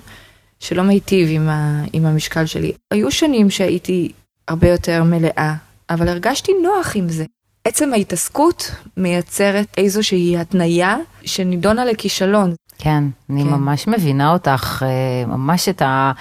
שלא 0.60 0.84
מיטיב 0.84 1.28
עם, 1.32 1.50
ה, 1.50 1.84
עם 1.94 2.06
המשקל 2.06 2.46
שלי. 2.46 2.72
היו 2.92 3.12
שנים 3.12 3.50
שהייתי 3.50 4.12
הרבה 4.48 4.70
יותר 4.70 5.04
מלאה, 5.04 5.56
אבל 5.90 6.08
הרגשתי 6.08 6.52
נוח 6.64 6.96
עם 6.96 7.10
זה. 7.10 7.26
עצם 7.66 7.94
ההתעסקות 7.94 8.72
מייצרת 8.98 9.68
איזושהי 9.78 10.38
התניה 10.38 10.98
שנידונה 11.26 11.86
לכישלון. 11.86 12.54
כן, 12.78 13.04
אני 13.30 13.44
כן. 13.44 13.50
ממש 13.50 13.88
מבינה 13.88 14.34
אותך, 14.34 14.84
אה, 14.86 15.26
ממש 15.28 15.70
את 15.70 15.82
ה... 15.82 16.12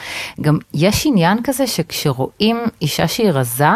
גם 0.40 0.58
יש 0.74 1.06
עניין 1.06 1.38
כזה 1.44 1.66
שכשרואים 1.66 2.56
אישה 2.82 3.08
שהיא 3.08 3.30
רזה, 3.30 3.68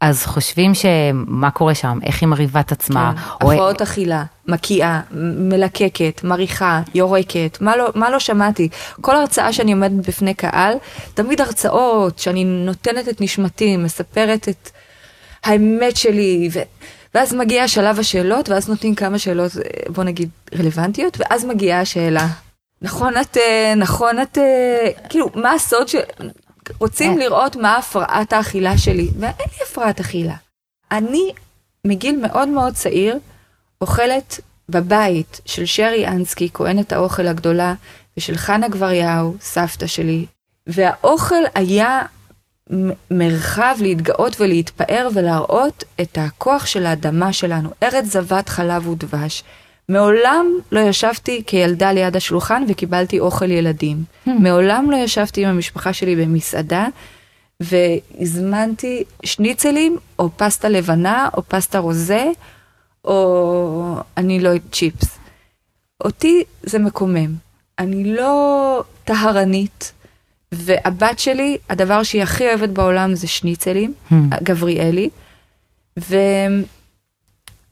אז 0.00 0.26
חושבים 0.26 0.72
שמה 0.74 1.50
קורה 1.50 1.74
שם, 1.74 1.98
איך 2.02 2.20
היא 2.22 2.28
מרהיבה 2.28 2.60
את 2.60 2.72
עצמה. 2.72 3.12
כן. 3.16 3.46
או- 3.46 3.52
הפרעות 3.52 3.82
אכילה, 3.82 4.24
מקיאה, 4.48 5.00
מלקקת, 5.38 6.20
מריחה, 6.24 6.82
יורקת, 6.94 7.58
מה 7.60 7.76
לא, 7.76 7.88
מה 7.94 8.10
לא 8.10 8.18
שמעתי. 8.18 8.68
כל 9.00 9.16
הרצאה 9.16 9.52
שאני 9.52 9.72
עומדת 9.72 10.06
בפני 10.08 10.34
קהל, 10.34 10.74
תמיד 11.14 11.40
הרצאות 11.40 12.18
שאני 12.18 12.44
נותנת 12.44 13.08
את 13.08 13.20
נשמתי, 13.20 13.76
מספרת 13.76 14.48
את 14.48 14.70
האמת 15.44 15.96
שלי, 15.96 16.48
ו... 16.52 16.58
ואז 17.14 17.34
מגיע 17.34 17.68
שלב 17.68 17.98
השאלות, 17.98 18.48
ואז 18.48 18.68
נותנים 18.68 18.94
כמה 18.94 19.18
שאלות, 19.18 19.52
אה, 19.56 19.62
בוא 19.92 20.04
נגיד, 20.04 20.28
רלוונטיות, 20.58 21.16
ואז 21.20 21.44
מגיעה 21.44 21.80
השאלה. 21.80 22.26
נכון 22.82 23.14
את, 23.20 23.36
אה, 23.36 23.74
נכון 23.76 24.22
את, 24.22 24.38
אה, 24.38 24.88
כאילו, 25.08 25.30
מה 25.34 25.52
הסוד 25.52 25.88
ש... 26.70 26.74
רוצים 26.78 27.12
אה. 27.12 27.16
לראות 27.16 27.56
מה 27.56 27.76
הפרעת 27.76 28.32
האכילה 28.32 28.78
שלי, 28.78 29.08
ואין 29.18 29.34
לי 29.38 29.64
הפרעת 29.70 30.00
אכילה. 30.00 30.34
אני 30.90 31.32
מגיל 31.86 32.20
מאוד 32.22 32.48
מאוד 32.48 32.74
צעיר 32.74 33.18
אוכלת 33.80 34.40
בבית 34.68 35.40
של 35.46 35.66
שרי 35.66 36.08
אנסקי, 36.08 36.48
כהנת 36.54 36.92
האוכל 36.92 37.26
הגדולה, 37.26 37.74
ושל 38.16 38.36
חנה 38.36 38.68
גבריהו, 38.68 39.36
סבתא 39.40 39.86
שלי, 39.86 40.26
והאוכל 40.66 41.42
היה 41.54 42.02
מרחב 43.10 43.76
להתגאות 43.80 44.40
ולהתפאר 44.40 45.08
ולהראות 45.14 45.84
את 46.00 46.18
הכוח 46.20 46.66
של 46.66 46.86
האדמה 46.86 47.32
שלנו, 47.32 47.70
ארץ 47.82 48.04
זבת 48.04 48.48
חלב 48.48 48.88
ודבש. 48.88 49.44
מעולם 49.90 50.46
לא 50.72 50.80
ישבתי 50.80 51.42
כילדה 51.46 51.92
ליד 51.92 52.16
השולחן 52.16 52.64
וקיבלתי 52.68 53.20
אוכל 53.20 53.50
ילדים. 53.50 54.04
מעולם 54.26 54.90
לא 54.90 54.96
ישבתי 54.96 55.44
עם 55.44 55.50
המשפחה 55.50 55.92
שלי 55.92 56.16
במסעדה 56.16 56.86
והזמנתי 57.60 59.04
שניצלים 59.24 59.96
או 60.18 60.28
פסטה 60.36 60.68
לבנה 60.68 61.28
או 61.36 61.42
פסטה 61.48 61.78
רוזה 61.78 62.26
או 63.04 63.94
אני 64.16 64.40
לא 64.40 64.50
צ'יפס. 64.72 65.18
אותי 66.04 66.44
זה 66.62 66.78
מקומם. 66.78 67.34
אני 67.78 68.16
לא 68.16 68.82
טהרנית, 69.04 69.92
והבת 70.52 71.18
שלי, 71.18 71.58
הדבר 71.70 72.02
שהיא 72.02 72.22
הכי 72.22 72.46
אוהבת 72.48 72.68
בעולם 72.68 73.14
זה 73.14 73.26
שניצלים, 73.26 73.94
Hmm. 74.10 74.14
גבריאלי, 74.42 75.10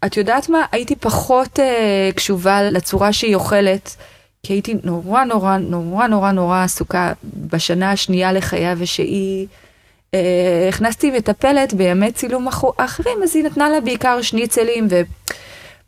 ואת 0.03 0.17
יודעת 0.17 0.49
מה? 0.49 0.65
הייתי 0.73 0.97
פחות 0.97 1.59
uh, 1.59 2.15
קשובה 2.17 2.63
לצורה 2.63 3.13
שהיא 3.13 3.35
אוכלת, 3.35 3.97
כי 4.43 4.53
הייתי 4.53 4.75
נורא 4.85 5.25
נורא 5.25 5.57
נורא 5.57 6.07
נורא 6.07 6.33
נורא 6.33 6.63
עסוקה 6.63 7.13
בשנה 7.25 7.91
השנייה 7.91 8.33
לחייה, 8.33 8.75
ושהיא... 8.79 9.47
Uh, 10.17 10.19
הכנסתי 10.69 11.11
מטפלת 11.11 11.75
בימי 11.75 12.13
צילום 12.13 12.49
אחרים, 12.77 13.19
אז 13.25 13.37
היא 13.37 13.45
נתנה 13.45 13.69
לה 13.69 13.81
בעיקר 13.81 14.23
שניצלים, 14.23 14.89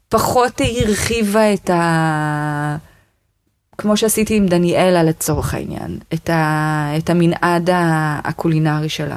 ופחות 0.08 0.60
הרחיבה 0.60 1.54
את 1.54 1.70
ה... 1.70 2.76
כמו 3.78 3.96
שעשיתי 3.96 4.36
עם 4.36 4.46
דניאלה 4.46 5.02
לצורך 5.02 5.54
העניין, 5.54 5.98
את, 6.14 6.30
ה, 6.30 6.92
את 6.98 7.10
המנעד 7.10 7.70
הקולינרי 8.24 8.88
שלה. 8.88 9.16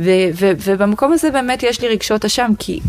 ו, 0.00 0.10
ו, 0.34 0.50
ובמקום 0.64 1.12
הזה 1.12 1.30
באמת 1.30 1.62
יש 1.62 1.80
לי 1.80 1.88
רגשות 1.88 2.24
אשם, 2.24 2.52
כי, 2.58 2.80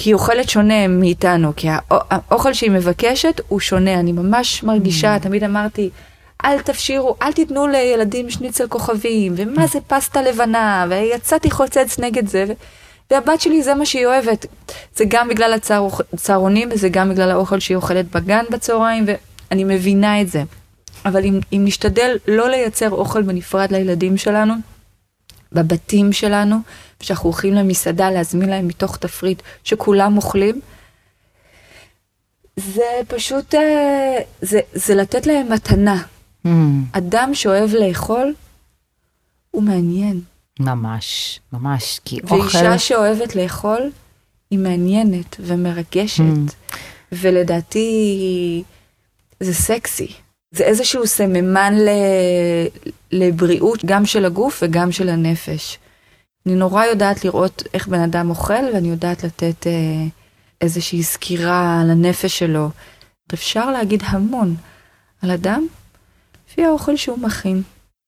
כי 0.00 0.10
היא 0.10 0.14
אוכלת 0.14 0.48
שונה 0.48 0.88
מאיתנו, 0.88 1.52
כי 1.56 1.68
האוכל 1.90 2.52
שהיא 2.52 2.70
מבקשת 2.70 3.40
הוא 3.48 3.60
שונה, 3.60 3.94
אני 4.00 4.12
ממש 4.12 4.62
מרגישה, 4.62 5.16
mm. 5.16 5.18
תמיד 5.18 5.44
אמרתי, 5.44 5.90
אל 6.44 6.60
תפשירו, 6.60 7.16
אל 7.22 7.32
תיתנו 7.32 7.66
לילדים 7.66 8.30
שניצל 8.30 8.68
כוכבים, 8.68 9.34
ומה 9.36 9.66
זה 9.66 9.78
פסטה 9.86 10.22
לבנה, 10.22 10.86
ויצאתי 10.90 11.50
חוצץ 11.50 11.98
נגד 11.98 12.28
זה, 12.28 12.44
ו... 12.48 12.52
והבת 13.10 13.40
שלי 13.40 13.62
זה 13.62 13.74
מה 13.74 13.86
שהיא 13.86 14.06
אוהבת. 14.06 14.46
זה 14.96 15.04
גם 15.08 15.28
בגלל 15.28 15.58
הצהרונים, 16.12 16.68
וזה 16.72 16.88
גם 16.88 17.10
בגלל 17.10 17.30
האוכל 17.30 17.60
שהיא 17.60 17.76
אוכלת 17.76 18.10
בגן 18.10 18.44
בצהריים, 18.50 19.04
ואני 19.06 19.64
מבינה 19.64 20.20
את 20.20 20.28
זה. 20.28 20.42
אבל 21.04 21.24
אם, 21.24 21.40
אם 21.52 21.62
נשתדל 21.64 22.16
לא 22.28 22.48
לייצר 22.48 22.90
אוכל 22.90 23.22
בנפרד 23.22 23.72
לילדים 23.72 24.16
שלנו, 24.16 24.54
בבתים 25.52 26.12
שלנו, 26.12 26.56
כשאנחנו 27.00 27.30
הולכים 27.30 27.54
למסעדה 27.54 28.10
להזמין 28.10 28.48
להם 28.48 28.68
מתוך 28.68 28.96
תפריט 28.96 29.42
שכולם 29.64 30.16
אוכלים, 30.16 30.60
זה 32.56 33.00
פשוט, 33.08 33.54
אה, 33.54 34.18
זה, 34.42 34.60
זה 34.72 34.94
לתת 34.94 35.26
להם 35.26 35.52
מתנה. 35.52 36.02
Mm. 36.46 36.48
אדם 36.92 37.30
שאוהב 37.34 37.74
לאכול, 37.74 38.34
הוא 39.50 39.62
מעניין. 39.62 40.20
ממש, 40.60 41.40
ממש, 41.52 42.00
כי 42.04 42.16
ואישה 42.16 42.34
אוכל... 42.34 42.58
ואישה 42.58 42.78
שאוהבת 42.78 43.36
לאכול, 43.36 43.90
היא 44.50 44.58
מעניינת 44.58 45.36
ומרגשת, 45.40 46.22
mm. 46.22 46.74
ולדעתי 47.12 48.62
זה 49.40 49.54
סקסי. 49.54 50.12
זה 50.50 50.64
איזשהו 50.64 51.06
סממן 51.06 51.74
ל... 51.74 51.88
לבריאות 53.12 53.84
גם 53.84 54.06
של 54.06 54.24
הגוף 54.24 54.62
וגם 54.62 54.92
של 54.92 55.08
הנפש. 55.08 55.78
אני 56.48 56.56
נורא 56.56 56.84
יודעת 56.84 57.24
לראות 57.24 57.62
איך 57.74 57.88
בן 57.88 58.00
אדם 58.00 58.30
אוכל, 58.30 58.64
ואני 58.74 58.88
יודעת 58.88 59.24
לתת 59.24 59.66
אה, 59.66 59.72
איזושהי 60.60 61.02
סקירה 61.02 61.80
על 61.80 61.90
הנפש 61.90 62.38
שלו. 62.38 62.70
אפשר 63.34 63.70
להגיד 63.70 64.02
המון 64.06 64.54
על 65.22 65.30
אדם 65.30 65.66
לפי 66.48 66.64
האוכל 66.64 66.96
שהוא 66.96 67.18
מכין. 67.18 67.62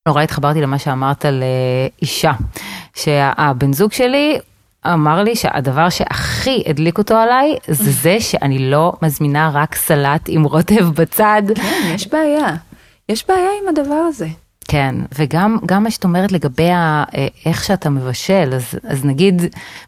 נורא 0.07 0.21
התחברתי 0.21 0.61
למה 0.61 0.79
שאמרת 0.79 1.25
על 1.25 1.43
אה, 1.43 1.87
אישה, 2.01 2.31
שהבן 2.95 3.73
זוג 3.73 3.91
שלי 3.91 4.39
אמר 4.87 5.23
לי 5.23 5.35
שהדבר 5.35 5.89
שהכי 5.89 6.63
הדליק 6.67 6.97
אותו 6.97 7.17
עליי 7.17 7.57
זה 7.67 7.91
זה 7.91 8.19
שאני 8.19 8.71
לא 8.71 8.93
מזמינה 9.01 9.51
רק 9.53 9.75
סלט 9.75 10.21
עם 10.27 10.43
רוטב 10.43 10.89
בצד. 10.95 11.43
כן, 11.55 11.91
יש 11.95 12.07
בעיה. 12.07 12.55
יש 13.09 13.27
בעיה 13.27 13.49
עם 13.61 13.67
הדבר 13.69 14.03
הזה. 14.09 14.27
כן, 14.71 14.95
וגם 15.17 15.57
גם 15.65 15.83
מה 15.83 15.91
שאת 15.91 16.03
אומרת 16.03 16.31
לגבי 16.31 16.69
ה, 16.69 17.03
אה, 17.15 17.27
איך 17.45 17.63
שאתה 17.63 17.89
מבשל, 17.89 18.53
אז, 18.55 18.79
אז 18.83 19.05
נגיד, 19.05 19.41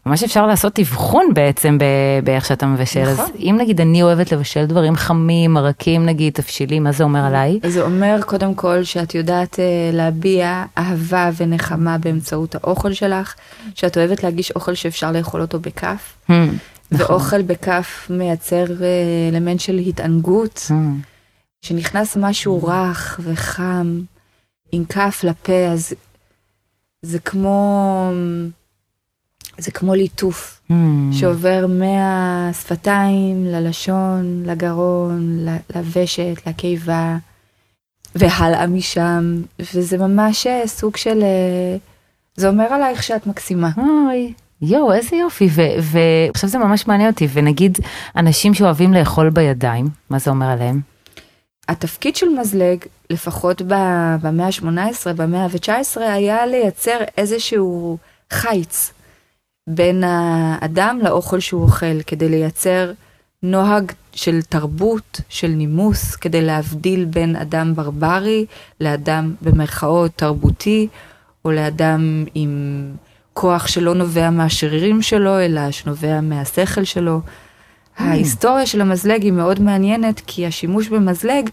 ממש 0.06 0.22
אפשר 0.22 0.46
לעשות 0.46 0.78
אבחון 0.78 1.26
בעצם 1.34 1.78
באיך 2.24 2.44
שאתה 2.44 2.66
מבשל. 2.66 3.12
נכון. 3.12 3.24
אז 3.24 3.30
אם 3.38 3.56
נגיד 3.60 3.80
אני 3.80 4.02
אוהבת 4.02 4.32
לבשל 4.32 4.66
דברים 4.66 4.96
חמים, 4.96 5.52
מרקים 5.52 6.06
נגיד, 6.06 6.32
תבשילים, 6.32 6.84
מה 6.84 6.92
זה 6.92 7.04
אומר 7.04 7.20
עליי? 7.20 7.60
זה 7.66 7.82
אומר 7.82 8.20
קודם 8.26 8.54
כל 8.54 8.84
שאת 8.84 9.14
יודעת 9.14 9.60
אה, 9.60 9.64
להביע 9.92 10.64
אהבה 10.78 11.30
ונחמה 11.36 11.98
באמצעות 11.98 12.54
האוכל 12.54 12.92
שלך, 12.92 13.34
שאת 13.74 13.96
אוהבת 13.96 14.22
להגיש 14.22 14.50
אוכל 14.50 14.74
שאפשר 14.74 15.12
לאכול 15.12 15.40
אותו 15.40 15.60
בכף, 15.60 16.14
hmm, 16.30 16.32
נכון. 16.92 17.06
ואוכל 17.06 17.42
בכף 17.42 18.06
מייצר 18.10 18.64
אה, 18.64 19.28
אלמנט 19.32 19.60
של 19.60 19.78
התענגות, 19.78 20.70
hmm. 20.70 20.74
שנכנס 21.62 22.16
משהו 22.16 22.64
רך 22.64 23.20
וחם. 23.22 24.00
עם 24.74 24.84
כף 24.84 25.20
לפה, 25.24 25.66
אז 25.72 25.92
זה 27.02 27.18
כמו, 27.18 28.10
זה 29.58 29.70
כמו 29.70 29.94
ליטוף 29.94 30.60
mm. 30.70 30.74
שעובר 31.12 31.66
מהשפתיים 31.68 33.44
ללשון, 33.44 34.42
לגרון, 34.46 35.46
לוושת, 35.74 36.46
לקיבה, 36.46 37.16
והלאה 38.14 38.66
משם, 38.66 39.42
וזה 39.74 39.98
ממש 39.98 40.46
סוג 40.66 40.96
של, 40.96 41.24
זה 42.36 42.48
אומר 42.48 42.64
עלייך 42.64 43.02
שאת 43.02 43.26
מקסימה. 43.26 43.70
אוי. 43.76 44.32
יואו, 44.62 44.92
איזה 44.92 45.16
יופי, 45.16 45.48
ועכשיו 45.80 46.50
זה 46.50 46.58
ממש 46.58 46.86
מעניין 46.86 47.10
אותי, 47.10 47.28
ונגיד 47.32 47.78
אנשים 48.16 48.54
שאוהבים 48.54 48.92
לאכול 48.92 49.30
בידיים, 49.30 49.88
מה 50.10 50.18
זה 50.18 50.30
אומר 50.30 50.46
עליהם? 50.46 50.93
התפקיד 51.68 52.16
של 52.16 52.28
מזלג, 52.28 52.78
לפחות 53.10 53.62
במאה 53.62 54.46
ה-18, 54.46 55.12
במאה 55.16 55.44
ה-19, 55.44 56.00
היה 56.00 56.46
לייצר 56.46 56.98
איזשהו 57.18 57.98
חיץ 58.30 58.92
בין 59.66 60.04
האדם 60.04 60.98
לאוכל 61.02 61.40
שהוא 61.40 61.62
אוכל, 61.62 62.02
כדי 62.06 62.28
לייצר 62.28 62.92
נוהג 63.42 63.92
של 64.12 64.42
תרבות, 64.42 65.20
של 65.28 65.48
נימוס, 65.48 66.16
כדי 66.16 66.42
להבדיל 66.42 67.04
בין 67.04 67.36
אדם 67.36 67.74
ברברי 67.74 68.46
לאדם 68.80 69.34
במרכאות 69.42 70.10
תרבותי, 70.16 70.88
או 71.44 71.52
לאדם 71.52 72.24
עם 72.34 72.84
כוח 73.32 73.66
שלא 73.66 73.94
נובע 73.94 74.30
מהשרירים 74.30 75.02
שלו, 75.02 75.40
אלא 75.40 75.70
שנובע 75.70 76.20
מהשכל 76.20 76.84
שלו. 76.84 77.20
ההיסטוריה 77.96 78.66
של 78.66 78.80
המזלג 78.80 79.22
היא 79.22 79.32
מאוד 79.32 79.60
מעניינת, 79.60 80.20
כי 80.26 80.46
השימוש 80.46 80.88
במזלג 80.88 81.50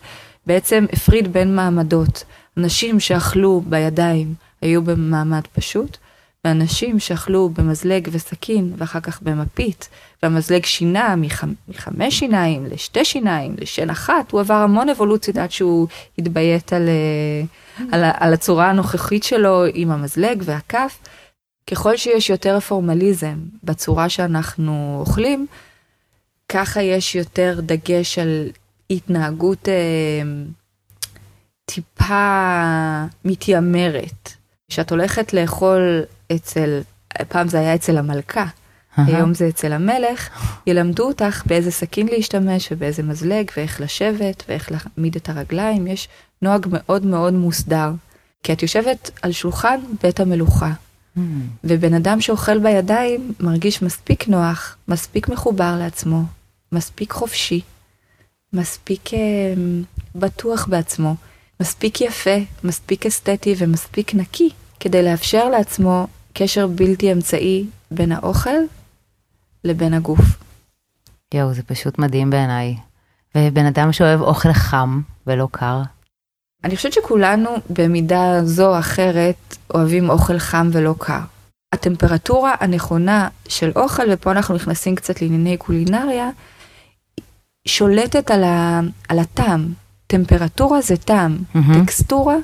בעצם 0.47 0.85
הפריד 0.93 1.33
בין 1.33 1.55
מעמדות. 1.55 2.23
אנשים 2.57 2.99
שאכלו 2.99 3.61
בידיים 3.65 4.33
היו 4.61 4.81
במעמד 4.81 5.41
פשוט, 5.53 5.97
ואנשים 6.45 6.99
שאכלו 6.99 7.49
במזלג 7.49 8.07
וסכין, 8.11 8.73
ואחר 8.77 8.99
כך 8.99 9.21
במפית, 9.21 9.89
והמזלג 10.23 10.65
שינה 10.65 11.15
מח... 11.15 11.43
מחמש 11.67 12.19
שיניים 12.19 12.65
לשתי 12.65 13.05
שיניים, 13.05 13.55
לשן 13.57 13.89
אחת, 13.89 14.31
הוא 14.31 14.39
עבר 14.39 14.53
המון 14.53 14.89
אבולוציות 14.89 15.37
עד 15.37 15.51
שהוא 15.51 15.87
התביית 16.17 16.73
על, 16.73 16.89
אה, 16.89 17.43
על, 17.91 18.11
על 18.19 18.33
הצורה 18.33 18.69
הנוכחית 18.69 19.23
שלו 19.23 19.63
עם 19.73 19.91
המזלג 19.91 20.43
והכף. 20.45 20.99
ככל 21.71 21.97
שיש 21.97 22.29
יותר 22.29 22.59
פורמליזם 22.59 23.35
בצורה 23.63 24.09
שאנחנו 24.09 24.97
אוכלים, 24.99 25.47
ככה 26.53 26.81
יש 26.81 27.15
יותר 27.15 27.59
דגש 27.63 28.19
על 28.19 28.49
התנהגות 28.89 29.69
אה, 29.69 29.73
טיפה 31.65 33.05
מתיימרת. 33.25 34.33
כשאת 34.69 34.91
הולכת 34.91 35.33
לאכול 35.33 36.01
אצל, 36.35 36.81
פעם 37.27 37.47
זה 37.47 37.59
היה 37.59 37.75
אצל 37.75 37.97
המלכה, 37.97 38.45
uh-huh. 38.45 39.01
היום 39.07 39.33
זה 39.33 39.47
אצל 39.47 39.73
המלך, 39.73 40.29
ילמדו 40.67 41.07
אותך 41.07 41.43
באיזה 41.45 41.71
סכין 41.71 42.07
להשתמש 42.07 42.71
ובאיזה 42.71 43.03
מזלג 43.03 43.51
ואיך 43.57 43.81
לשבת 43.81 44.43
ואיך 44.47 44.71
להעמיד 44.71 45.15
את 45.15 45.29
הרגליים, 45.29 45.87
יש 45.87 46.07
נוהג 46.41 46.67
מאוד 46.69 47.05
מאוד 47.05 47.33
מוסדר. 47.33 47.91
כי 48.43 48.53
את 48.53 48.61
יושבת 48.61 49.11
על 49.21 49.31
שולחן 49.31 49.79
בית 50.03 50.19
המלוכה, 50.19 50.71
mm. 51.17 51.19
ובן 51.63 51.93
אדם 51.93 52.21
שאוכל 52.21 52.59
בידיים 52.59 53.33
מרגיש 53.39 53.81
מספיק 53.81 54.27
נוח, 54.27 54.77
מספיק 54.87 55.29
מחובר 55.29 55.75
לעצמו, 55.79 56.23
מספיק 56.71 57.11
חופשי, 57.11 57.61
מספיק 58.53 59.13
אה, 59.13 59.53
בטוח 60.15 60.65
בעצמו, 60.65 61.15
מספיק 61.59 62.01
יפה, 62.01 62.35
מספיק 62.63 63.05
אסתטי 63.05 63.55
ומספיק 63.57 64.13
נקי 64.15 64.49
כדי 64.79 65.03
לאפשר 65.03 65.49
לעצמו 65.49 66.07
קשר 66.33 66.67
בלתי 66.67 67.11
אמצעי 67.11 67.65
בין 67.91 68.11
האוכל 68.11 68.49
לבין 69.63 69.93
הגוף. 69.93 70.25
יואו, 71.33 71.53
זה 71.53 71.63
פשוט 71.63 71.99
מדהים 71.99 72.29
בעיניי. 72.29 72.75
ובן 73.37 73.65
אדם 73.65 73.91
שאוהב 73.91 74.21
אוכל 74.21 74.53
חם 74.53 75.01
ולא 75.27 75.47
קר. 75.51 75.81
אני 76.63 76.75
חושבת 76.75 76.93
שכולנו 76.93 77.49
במידה 77.69 78.39
זו 78.43 78.73
או 78.73 78.79
אחרת 78.79 79.57
אוהבים 79.73 80.09
אוכל 80.09 80.39
חם 80.39 80.69
ולא 80.71 80.95
קר. 80.99 81.19
הטמפרטורה 81.73 82.55
הנכונה 82.59 83.29
של 83.47 83.71
אוכל, 83.75 84.03
ופה 84.11 84.31
אנחנו 84.31 84.55
נכנסים 84.55 84.95
קצת 84.95 85.21
לענייני 85.21 85.57
קולינריה, 85.57 86.29
שולטת 87.67 88.31
על, 88.31 88.43
ה, 88.43 88.79
על 89.09 89.19
הטעם. 89.19 89.73
טמפרטורה 90.07 90.81
זה 90.81 90.97
טעם, 90.97 91.37
mm-hmm. 91.55 91.83
טקסטורה 91.83 92.35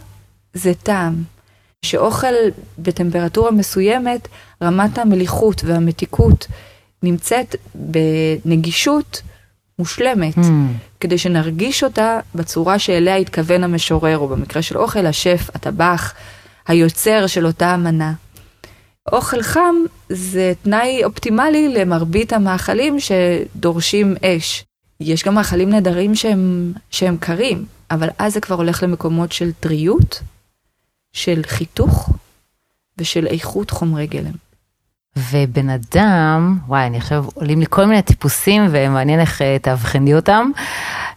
זה 0.54 0.74
טעם. 0.74 1.24
שאוכל 1.86 2.34
בטמפרטורה 2.80 3.52
מסוימת, 3.52 4.28
רמת 4.64 4.98
המליחות 4.98 5.64
והמתיקות 5.64 6.48
נמצאת 7.04 7.56
בנגישות 7.76 9.22
מושלמת, 9.80 10.36
mm. 10.38 10.42
כדי 11.00 11.18
שנרגיש 11.18 11.84
אותה 11.84 12.20
בצורה 12.36 12.80
שאליה 12.80 13.16
התכוון 13.16 13.64
המשורר, 13.64 14.18
או 14.18 14.28
במקרה 14.28 14.62
של 14.62 14.78
אוכל, 14.78 15.06
השף, 15.06 15.50
הטבח, 15.56 16.14
היוצר 16.68 17.28
של 17.28 17.46
אותה 17.46 17.76
אמנה. 17.76 18.14
אוכל 19.12 19.42
חם 19.42 19.76
זה 20.10 20.54
תנאי 20.64 21.04
אופטימלי 21.04 21.74
למרבית 21.74 22.34
המאכלים 22.34 22.98
שדורשים 23.00 24.16
אש. 24.24 24.66
יש 25.00 25.24
גם 25.24 25.36
מאכלים 25.36 25.70
נהדרים 25.70 26.16
שהם, 26.16 26.74
שהם 26.90 27.18
קרים, 27.20 27.66
אבל 27.92 28.10
אז 28.20 28.34
זה 28.34 28.42
כבר 28.42 28.56
הולך 28.56 28.84
למקומות 28.84 29.32
של 29.32 29.52
טריות, 29.52 30.22
של 31.14 31.42
חיתוך 31.46 32.10
ושל 32.98 33.28
איכות 33.28 33.72
חומרי 33.72 34.08
גלם. 34.08 34.32
ובן 35.32 35.70
אדם, 35.70 36.58
וואי, 36.68 36.86
אני 36.86 36.98
עכשיו 36.98 37.26
עולים 37.34 37.60
לי 37.60 37.66
כל 37.70 37.86
מיני 37.86 38.02
טיפוסים 38.02 38.68
ומעניין 38.72 39.20
איך 39.20 39.42
אה, 39.42 39.58
תאבחני 39.62 40.16
אותם. 40.16 40.50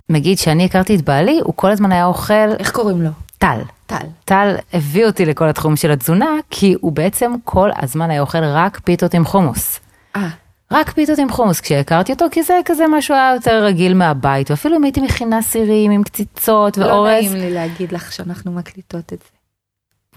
נגיד 0.09 0.39
שאני 0.39 0.65
הכרתי 0.65 0.97
את 0.97 1.03
בעלי, 1.03 1.41
הוא 1.45 1.55
כל 1.57 1.71
הזמן 1.71 1.93
היה 1.93 2.05
אוכל 2.05 2.53
איך 2.59 2.71
קוראים 2.73 3.03
לו? 3.03 3.11
טל. 3.39 3.61
טל. 3.87 4.07
טל 4.25 4.55
הביא 4.73 5.07
אותי 5.07 5.27
לכל 5.27 5.49
התחום 5.49 5.77
של 5.77 5.91
התזונה, 5.91 6.31
כי 6.51 6.75
הוא 6.81 6.93
בעצם 6.93 7.33
כל 7.45 7.71
הזמן 7.77 8.11
היה 8.11 8.21
אוכל 8.21 8.45
רק 8.45 8.81
פיתות 8.85 9.15
עם 9.15 9.25
חומוס. 9.25 9.81
אה, 10.17 10.29
רק 10.73 10.91
פיתות 10.93 11.19
עם 11.19 11.31
חומוס 11.31 11.61
כשהכרתי 11.61 12.13
אותו, 12.13 12.25
כי 12.31 12.43
זה 12.43 12.55
כזה 12.65 12.85
משהו 12.89 13.15
היה 13.15 13.33
יותר 13.35 13.65
רגיל 13.65 13.95
מהבית, 13.95 14.51
ואפילו 14.51 14.77
אם 14.77 14.85
הייתי 14.85 15.01
מכינה 15.01 15.43
סירים 15.43 15.91
עם 15.91 16.03
קציצות 16.03 16.77
לא 16.79 16.85
ואורז, 16.87 17.11
נעים 17.11 17.35
לי 17.35 17.55
להגיד 17.55 17.93
לך 17.93 18.13
שאנחנו 18.13 18.53
מקליטות 18.53 19.13
את 19.13 19.19
זה. 19.23 19.29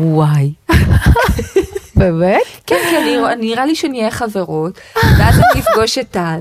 וואי. 0.06 0.54
באמת? 1.96 2.42
כן, 2.68 2.76
אני- 3.02 3.18
נראה 3.48 3.66
לי 3.66 3.76
שנהיה 3.76 4.12
חברות, 4.12 4.80
ואז 5.20 5.36
אני 5.40 5.62
אפגוש 5.62 5.98
את 5.98 6.12
טל. 6.12 6.40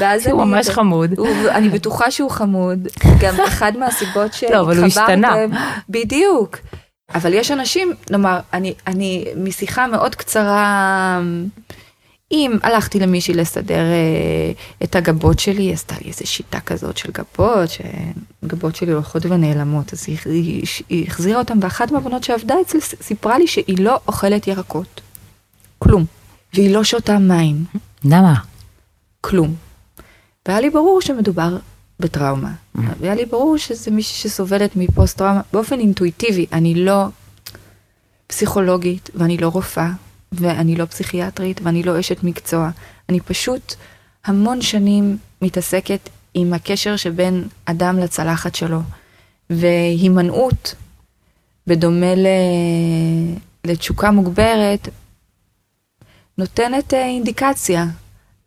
ואז 0.00 0.26
הוא 0.26 0.44
ממש 0.44 0.68
חמוד. 0.68 1.18
הוא- 1.18 1.28
אני 1.50 1.68
בטוחה 1.68 2.10
שהוא 2.10 2.30
חמוד, 2.30 2.78
גם 3.20 3.34
אחד 3.48 3.72
מהסיבות 3.78 4.30
לא, 4.52 4.60
אבל 4.60 4.76
הוא 4.78 4.86
השתנה. 4.86 5.34
בדיוק. 5.88 6.56
אבל 7.14 7.34
יש 7.34 7.50
אנשים, 7.50 7.92
נאמר, 8.10 8.38
אני, 8.52 8.74
אני 8.86 9.24
משיחה 9.36 9.86
מאוד 9.86 10.14
קצרה, 10.14 11.20
אם 12.32 12.56
הלכתי 12.62 13.00
למישהי 13.00 13.34
לסדר 13.34 13.78
אה, 13.78 14.52
את 14.84 14.96
הגבות 14.96 15.38
שלי, 15.38 15.72
עשתה 15.72 15.94
לי 16.00 16.08
איזה 16.08 16.26
שיטה 16.26 16.60
כזאת 16.60 16.96
של 16.96 17.10
גבות, 17.12 17.70
שגבות 17.70 18.76
שלי 18.76 18.92
הולכות 18.92 19.26
ונעלמות, 19.26 19.92
אז 19.92 20.04
היא, 20.06 20.18
היא, 20.24 20.66
היא 20.88 21.06
החזירה 21.06 21.38
אותם, 21.38 21.58
ואחת 21.60 21.90
מהבנות 21.90 22.24
שעבדה 22.24 22.54
אצלי 22.60 22.80
סיפרה 22.80 23.38
לי 23.38 23.46
שהיא 23.46 23.78
לא 23.78 24.00
אוכלת 24.08 24.48
ירקות. 24.48 25.00
כלום. 25.78 26.04
והיא 26.54 26.74
לא 26.74 26.84
שותה 26.84 27.18
מים. 27.18 27.64
למה? 28.04 28.34
כלום. 29.20 29.54
והיה 30.48 30.60
לי 30.60 30.70
ברור 30.70 31.00
שמדובר 31.00 31.56
בטראומה. 32.00 32.52
והיה 32.74 33.14
לי 33.14 33.24
ברור 33.24 33.58
שזה 33.58 33.90
מישהי 33.90 34.30
שסובלת 34.30 34.76
מפוסט 34.76 35.18
טראומה 35.18 35.40
באופן 35.52 35.78
אינטואיטיבי. 35.78 36.46
אני 36.52 36.74
לא 36.74 37.04
פסיכולוגית, 38.26 39.10
ואני 39.14 39.36
לא 39.36 39.48
רופאה, 39.48 39.90
ואני 40.40 40.76
לא 40.76 40.84
פסיכיאטרית, 40.84 41.60
ואני 41.62 41.82
לא 41.82 42.00
אשת 42.00 42.22
מקצוע. 42.22 42.70
אני 43.08 43.20
פשוט 43.20 43.74
המון 44.24 44.62
שנים 44.62 45.18
מתעסקת 45.42 46.08
עם 46.34 46.52
הקשר 46.52 46.96
שבין 46.96 47.48
אדם 47.64 47.98
לצלחת 47.98 48.54
שלו. 48.54 48.80
והימנעות, 49.50 50.74
בדומה 51.66 52.14
ל... 52.14 52.26
לתשוקה 53.64 54.10
מוגברת, 54.10 54.88
נותנת 56.38 56.94
אה, 56.94 57.06
אינדיקציה 57.06 57.86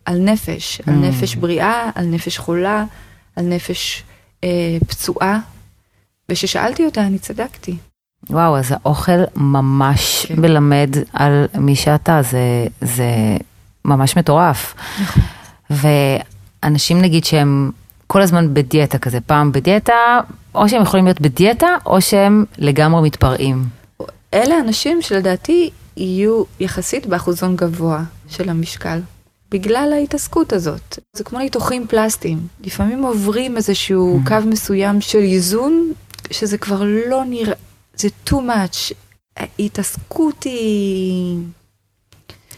על 0.06 0.20
נפש, 0.20 0.82
על 0.88 0.94
Mm. 0.94 0.98
נפש 0.98 1.36
בריאה, 1.36 1.90
על 1.96 2.06
נפש 2.06 2.38
חולה, 2.38 2.86
על 3.36 3.46
נפש 3.46 4.04
אה, 4.44 4.78
פצועה. 4.88 5.40
וכששאלתי 6.32 6.86
אותה, 6.86 7.02
אני 7.02 7.20
צדקתי. 7.20 7.76
וואו, 8.30 8.58
אז 8.58 8.72
האוכל 8.72 9.22
ממש 9.36 10.26
כן. 10.26 10.42
מלמד 10.42 10.90
על 11.14 11.46
מי 11.58 11.76
שאתה, 11.76 12.22
זה, 12.22 12.40
זה 12.82 13.08
ממש 13.86 14.18
מטורף. 14.18 14.76
נכון. 15.02 15.24
ואנשים 16.64 17.02
נגיד 17.02 17.26
שהם 17.26 17.72
כל 18.08 18.22
הזמן 18.22 18.54
בדיאטה 18.54 18.98
כזה, 18.98 19.20
פעם 19.22 19.52
בדיאטה, 19.52 20.20
או 20.56 20.70
שהם 20.70 20.82
יכולים 20.82 21.06
להיות 21.06 21.22
בדיאטה, 21.22 21.68
או 21.86 22.02
שהם 22.02 22.46
לגמרי 22.58 23.02
מתפרעים. 23.02 23.64
אלה 24.34 24.60
אנשים 24.60 25.02
שלדעתי 25.02 25.70
יהיו 25.98 26.44
יחסית 26.60 27.06
באחוזון 27.06 27.56
גבוה 27.56 28.04
של 28.30 28.50
המשקל. 28.50 29.00
בגלל 29.52 29.90
ההתעסקות 29.94 30.54
הזאת. 30.54 31.00
זה 31.14 31.24
כמו 31.24 31.40
ניתוחים 31.40 31.88
פלסטיים. 31.88 32.38
לפעמים 32.64 33.04
עוברים 33.04 33.58
איזשהו 33.58 34.20
Mhm. 34.26 34.28
קו 34.30 34.36
מסוים 34.46 35.02
של 35.02 35.18
איזון, 35.20 35.92
שזה 36.32 36.58
כבר 36.58 36.84
לא 37.10 37.24
נראה, 37.30 37.54
זה 37.98 38.08
too 38.30 38.34
much. 38.34 38.94
ההתעסקות 39.38 40.44
היא, 40.44 41.38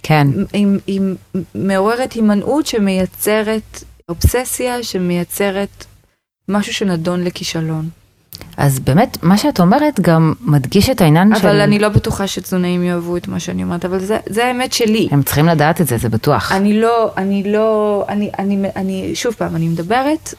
כן, 0.03 0.27
היא, 0.53 0.67
היא 0.87 1.01
מעוררת 1.55 2.13
הימנעות 2.13 2.65
שמייצרת 2.65 3.83
אובססיה, 4.09 4.83
שמייצרת 4.83 5.85
משהו 6.47 6.73
שנדון 6.73 7.23
לכישלון. 7.23 7.89
אז 8.57 8.79
באמת, 8.79 9.17
מה 9.23 9.37
שאת 9.37 9.59
אומרת 9.59 9.99
גם 9.99 10.33
מדגיש 10.41 10.89
את 10.89 11.01
העניין 11.01 11.35
של... 11.35 11.47
אבל 11.47 11.61
אני 11.61 11.79
לא 11.79 11.89
בטוחה 11.89 12.27
שתזונאים 12.27 12.83
יאהבו 12.83 13.17
את 13.17 13.27
מה 13.27 13.39
שאני 13.39 13.63
אומרת, 13.63 13.85
אבל 13.85 13.99
זה, 13.99 14.17
זה 14.29 14.45
האמת 14.45 14.73
שלי. 14.73 15.07
הם 15.11 15.23
צריכים 15.23 15.45
לדעת 15.45 15.81
את 15.81 15.87
זה, 15.87 15.97
זה 15.97 16.09
בטוח. 16.09 16.51
אני 16.51 16.81
לא, 16.81 17.11
אני 17.17 17.43
לא, 17.51 18.05
אני, 18.09 18.31
אני, 18.39 18.57
אני, 18.75 19.15
שוב 19.15 19.33
פעם, 19.33 19.55
אני 19.55 19.67
מדברת, 19.67 20.33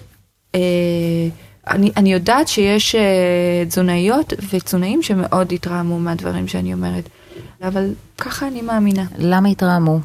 אה, 0.54 0.60
אני, 1.70 1.90
אני 1.96 2.12
יודעת 2.12 2.48
שיש 2.48 2.94
אה, 2.94 3.00
תזונאיות 3.68 4.32
ותזונאים 4.50 5.02
שמאוד 5.02 5.52
התרעמו 5.52 5.98
מהדברים 5.98 6.48
שאני 6.48 6.72
אומרת, 6.74 7.08
אבל 7.62 7.90
ככה 8.18 8.46
אני 8.46 8.62
מאמינה. 8.62 9.04
למה 9.18 9.48
התרעמו? 9.48 9.98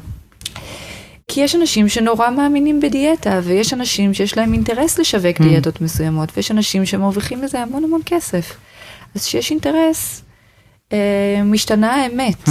כי 1.28 1.40
יש 1.40 1.54
אנשים 1.54 1.88
שנורא 1.88 2.30
מאמינים 2.30 2.80
בדיאטה, 2.80 3.40
ויש 3.44 3.72
אנשים 3.72 4.14
שיש 4.14 4.36
להם 4.36 4.52
אינטרס 4.52 4.98
לשווק 4.98 5.36
Mm. 5.36 5.42
דיאטות 5.42 5.80
מסוימות, 5.80 6.28
ויש 6.36 6.50
אנשים 6.50 6.86
שמרוויחים 6.86 7.40
מזה 7.42 7.60
המון 7.60 7.84
המון 7.84 8.00
כסף. 8.06 8.56
אז 9.14 9.24
כשיש 9.24 9.50
אינטרס, 9.50 10.22
אה, 10.92 10.98
משתנה 11.44 11.94
האמת. 11.94 12.48
Hmm, 12.48 12.50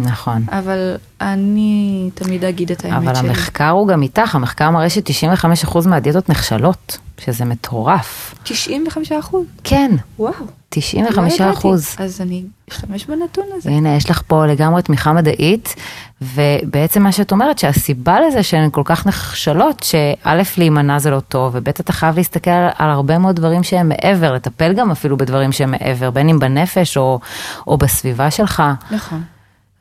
נכון. 0.00 0.44
אבל 0.48 0.96
אני 1.20 2.10
תמיד 2.14 2.44
אגיד 2.44 2.70
את 2.70 2.84
האמת 2.84 2.96
אבל 2.96 3.14
שלי. 3.14 3.28
המחקר 3.28 3.68
הוא 3.68 3.88
גם 3.88 4.02
איתך, 4.02 4.34
המחקר 4.34 4.70
מראה 4.70 4.90
ש-95% 4.90 5.88
מהדיאטות 5.88 6.28
נכשלות, 6.28 6.98
שזה 7.18 7.44
מטורף. 7.44 8.34
95 8.42 9.12
אחוז. 9.12 9.46
כן, 9.64 9.90
וואו. 10.18 10.32
95 10.68 11.40
לא 11.40 11.50
אחוז. 11.50 11.96
אז 11.98 12.20
אני 12.20 12.44
אשתמש 12.70 13.06
בנתון 13.06 13.44
הזה. 13.56 13.70
הנה, 13.70 13.96
יש 13.96 14.10
לך 14.10 14.22
פה 14.26 14.46
לגמרי 14.46 14.82
תמיכה 14.82 15.12
מדעית, 15.12 15.74
ובעצם 16.22 17.02
מה 17.02 17.12
שאת 17.12 17.32
אומרת, 17.32 17.58
שהסיבה 17.58 18.20
לזה 18.20 18.42
שהן 18.42 18.70
כל 18.70 18.82
כך 18.84 19.06
נכשלות, 19.06 19.82
שא', 19.82 20.42
להימנע 20.58 20.98
זה 20.98 21.10
לא 21.10 21.20
טוב, 21.20 21.52
וב', 21.54 21.68
אתה 21.68 21.92
חייב 21.92 22.16
להסתכל 22.16 22.50
על, 22.50 22.68
על 22.78 22.90
הרבה 22.90 23.18
מאוד 23.18 23.36
דברים 23.36 23.62
שהם 23.62 23.88
מעבר, 23.88 24.32
לטפל 24.32 24.72
גם 24.72 24.90
אפילו 24.90 25.16
בדברים 25.16 25.52
שהם 25.52 25.70
מעבר, 25.70 26.10
בין 26.10 26.28
אם 26.28 26.38
בנפש 26.38 26.96
או, 26.96 27.20
או 27.66 27.76
בסביבה 27.76 28.30
שלך. 28.30 28.62
נכון. 28.90 29.22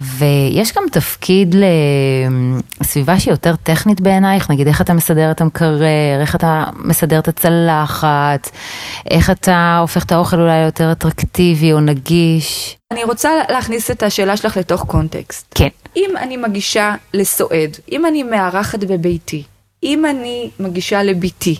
ויש 0.01 0.73
גם 0.75 0.83
תפקיד 0.91 1.55
לסביבה 2.81 3.19
שהיא 3.19 3.33
יותר 3.33 3.55
טכנית 3.55 4.01
בעינייך, 4.01 4.51
נגיד 4.51 4.67
איך 4.67 4.81
אתה 4.81 4.93
מסדר 4.93 5.31
את 5.31 5.41
המקרר, 5.41 5.81
איך 6.21 6.35
אתה 6.35 6.63
מסדר 6.75 7.19
את 7.19 7.27
הצלחת, 7.27 8.49
איך 9.09 9.29
אתה 9.29 9.77
הופך 9.81 10.05
את 10.05 10.11
האוכל 10.11 10.39
אולי 10.39 10.61
ליותר 10.61 10.91
אטרקטיבי 10.91 11.73
או 11.73 11.79
נגיש. 11.79 12.77
אני 12.93 13.03
רוצה 13.03 13.29
להכניס 13.49 13.91
את 13.91 14.03
השאלה 14.03 14.37
שלך 14.37 14.57
לתוך 14.57 14.83
קונטקסט. 14.87 15.45
כן. 15.55 15.67
אם 15.95 16.09
אני 16.17 16.37
מגישה 16.37 16.95
לסועד, 17.13 17.77
אם 17.91 18.05
אני 18.05 18.23
מארחת 18.23 18.83
בביתי, 18.83 19.43
אם 19.83 20.05
אני 20.05 20.49
מגישה 20.59 21.03
לביתי, 21.03 21.55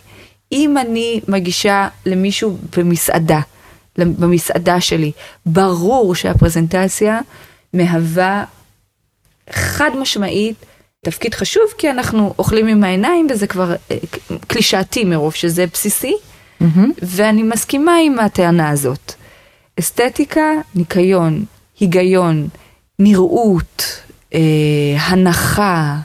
אם 0.52 0.78
אני 0.78 1.22
מגישה 1.28 1.88
למישהו 2.06 2.58
במסעדה, 2.78 3.40
במסעדה 3.98 4.82
שלי, 4.82 5.12
ברור 5.46 6.16
שהפרזנטציה 6.16 7.20
מהווה 7.74 8.44
חד 9.50 9.90
משמעית 10.00 10.66
תפקיד 11.02 11.34
חשוב, 11.34 11.64
כי 11.78 11.90
אנחנו 11.90 12.34
אוכלים 12.40 12.68
עם 12.68 12.84
העיניים 12.84 13.28
וזה 13.30 13.48
כבר 13.48 13.76
אה, 13.92 13.98
קלישאתי 14.48 15.06
מרוב 15.06 15.34
שזה 15.34 15.66
בסיסי, 15.74 16.16
מהמם. 16.60 16.92
ואני 17.02 17.44
מסכימה 17.44 17.96
עם 18.06 18.20
הטענה 18.20 18.70
הזאת. 18.70 19.14
אסתטיקה, 19.80 20.52
ניקיון, 20.76 21.46
היגיון, 21.80 22.48
נראות, 23.00 24.02
אה, 24.34 24.40
הנחה, 24.98 25.98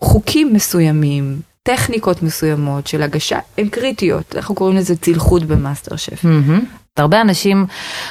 חוקים 0.00 0.52
מסוימים, 0.52 1.40
טכניקות 1.62 2.22
מסוימות 2.22 2.86
של 2.86 3.02
הגשה, 3.02 3.38
הן 3.58 3.68
קריטיות. 3.68 4.36
אנחנו 4.36 4.54
קוראים 4.54 4.76
לזה 4.76 4.96
צלחות 4.96 5.42
במאסטר 5.42 5.96
שף. 5.96 6.24
מהמם. 6.24 6.64
הרבה 6.98 7.20
אנשים 7.20 7.66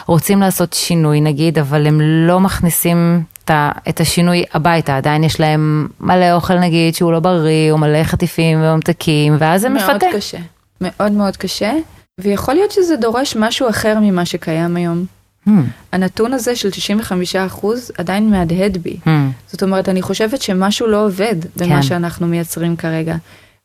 רוצים 0.05 0.39
לעשות 0.39 0.73
שינוי 0.73 1.21
נגיד, 1.21 1.59
אבל 1.59 1.87
הם 1.87 2.01
לא 2.01 2.39
מכניסים 2.39 3.23
את 3.89 3.99
השינוי 3.99 4.43
הביתה, 4.53 4.97
עדיין 4.97 5.23
יש 5.23 5.39
להם 5.39 5.87
מלא 5.99 6.33
אוכל 6.33 6.59
נגיד 6.59 6.95
שהוא 6.95 7.11
לא 7.11 7.19
בריא, 7.19 7.71
או 7.71 7.77
מלא 7.77 8.03
חטיפים 8.03 8.61
וממתקים, 8.61 9.35
ואז 9.39 9.61
זה 9.61 9.69
מאוד 9.69 9.95
מפתה. 9.95 10.05
קשה. 10.13 10.37
מאוד 10.81 11.11
מאוד 11.11 11.37
קשה, 11.37 11.71
ויכול 12.21 12.53
להיות 12.53 12.71
שזה 12.71 12.95
דורש 12.95 13.35
משהו 13.35 13.69
אחר 13.69 13.97
ממה 14.01 14.25
שקיים 14.25 14.75
היום. 14.75 15.05
Hmm, 15.47 15.51
הנתון 15.91 16.33
הזה 16.33 16.55
של 16.55 16.69
95% 17.61 17.65
עדיין 17.97 18.29
מהדהד 18.29 18.77
בי. 18.77 18.97
hmm. 19.05 19.09
זאת 19.47 19.63
אומרת, 19.63 19.89
אני 19.89 20.01
חושבת 20.01 20.41
שמשהו 20.41 20.87
לא 20.87 21.05
עובד 21.05 21.35
במה 21.55 21.75
כן. 21.75 21.81
שאנחנו 21.81 22.27
מייצרים 22.27 22.75
כרגע. 22.75 23.15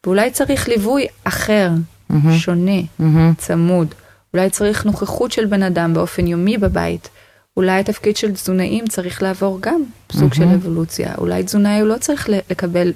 ואולי 0.06 0.30
צריך 0.30 0.68
ליווי 0.68 1.06
אחר, 1.24 1.70
מהמם. 2.10 2.38
שונה, 2.38 2.80
מהמם. 2.98 3.32
צמוד. 3.38 3.94
אולי 4.36 4.50
צריך 4.50 4.84
נוכחות 4.84 5.32
של 5.32 5.46
בן 5.46 5.62
אדם 5.62 5.94
באופן 5.94 6.26
יומי 6.26 6.58
בבית. 6.58 7.08
אולי 7.56 7.80
התפקיד 7.80 8.16
של 8.16 8.32
תזונאים 8.32 8.86
צריך 8.86 9.22
לעבור 9.22 9.58
גם 9.60 9.82
סוג 10.12 10.34
של 10.34 10.42
אבולוציה. 10.42 11.14
אולי 11.18 11.42
תזונאי 11.42 11.80
הוא 11.80 11.88
לא 11.88 11.98
צריך 11.98 12.28
לקבל 12.28 12.92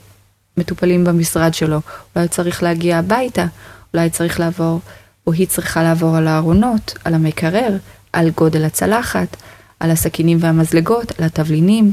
מטופלים 0.57 1.05
במשרד 1.05 1.55
שלו, 1.55 1.81
אולי 2.17 2.29
צריך 2.29 2.63
להגיע 2.63 2.99
הביתה, 2.99 3.47
אולי 3.95 4.11
צריך 4.11 4.41
לעבור, 4.41 4.81
או 5.27 5.33
היא 5.33 5.47
צריכה 5.47 5.83
לעבור 5.83 6.17
על 6.17 6.29
הארונות, 6.29 6.95
על 7.05 7.15
המקרר, 7.15 7.77
על 8.13 8.31
גודל 8.31 8.65
הצלחת, 8.65 9.37
על 9.81 9.91
הסכינים 9.91 10.39
והמזלגות, 10.41 11.21
על 11.21 11.27
התבלינים, 11.27 11.93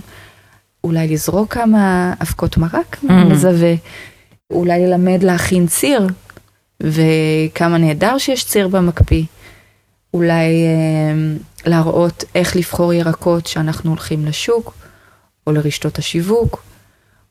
אולי 0.83 1.07
לזרוק 1.07 1.53
כמה 1.53 2.13
אבקות 2.21 2.57
מרק 2.57 2.97
מזווה, 3.03 3.73
אולי 4.51 4.87
ללמד 4.87 5.23
להכין 5.23 5.67
ציר, 5.67 6.07
וכמה 6.83 7.77
נהדר 7.77 8.17
שיש 8.17 8.45
ציר 8.45 8.67
במקפיא. 8.67 9.23
אולי 10.13 10.65
אה, 10.65 11.37
להראות 11.65 12.23
איך 12.35 12.55
לבחור 12.55 12.93
ירקות 12.93 13.47
שאנחנו 13.47 13.89
הולכים 13.89 14.25
לשוק 14.25 14.73
או 15.47 15.51
לרשתות 15.51 15.97
השיווק, 15.97 16.63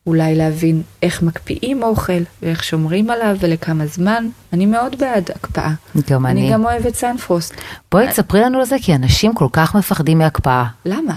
אולי 0.06 0.34
להבין 0.34 0.82
איך 1.02 1.22
מקפיאים 1.22 1.82
אוכל 1.82 2.22
ואיך 2.42 2.64
שומרים 2.64 3.10
עליו 3.10 3.36
ולכמה 3.40 3.86
זמן. 3.86 4.28
אני 4.52 4.66
מאוד 4.66 4.98
בעד 4.98 5.30
הקפאה. 5.34 5.72
גם 6.10 6.26
אני. 6.26 6.40
אני 6.40 6.52
גם 6.52 6.64
אוהבת 6.64 6.94
סנפרוסט. 6.94 7.54
בואי 7.92 8.08
תספרי 8.08 8.40
לנו 8.40 8.58
על 8.58 8.64
זה, 8.64 8.76
כי 8.82 8.94
אנשים 8.94 9.34
כל 9.34 9.48
כך 9.52 9.74
מפחדים 9.74 10.18
מהקפאה. 10.18 10.64
למה? 10.84 11.14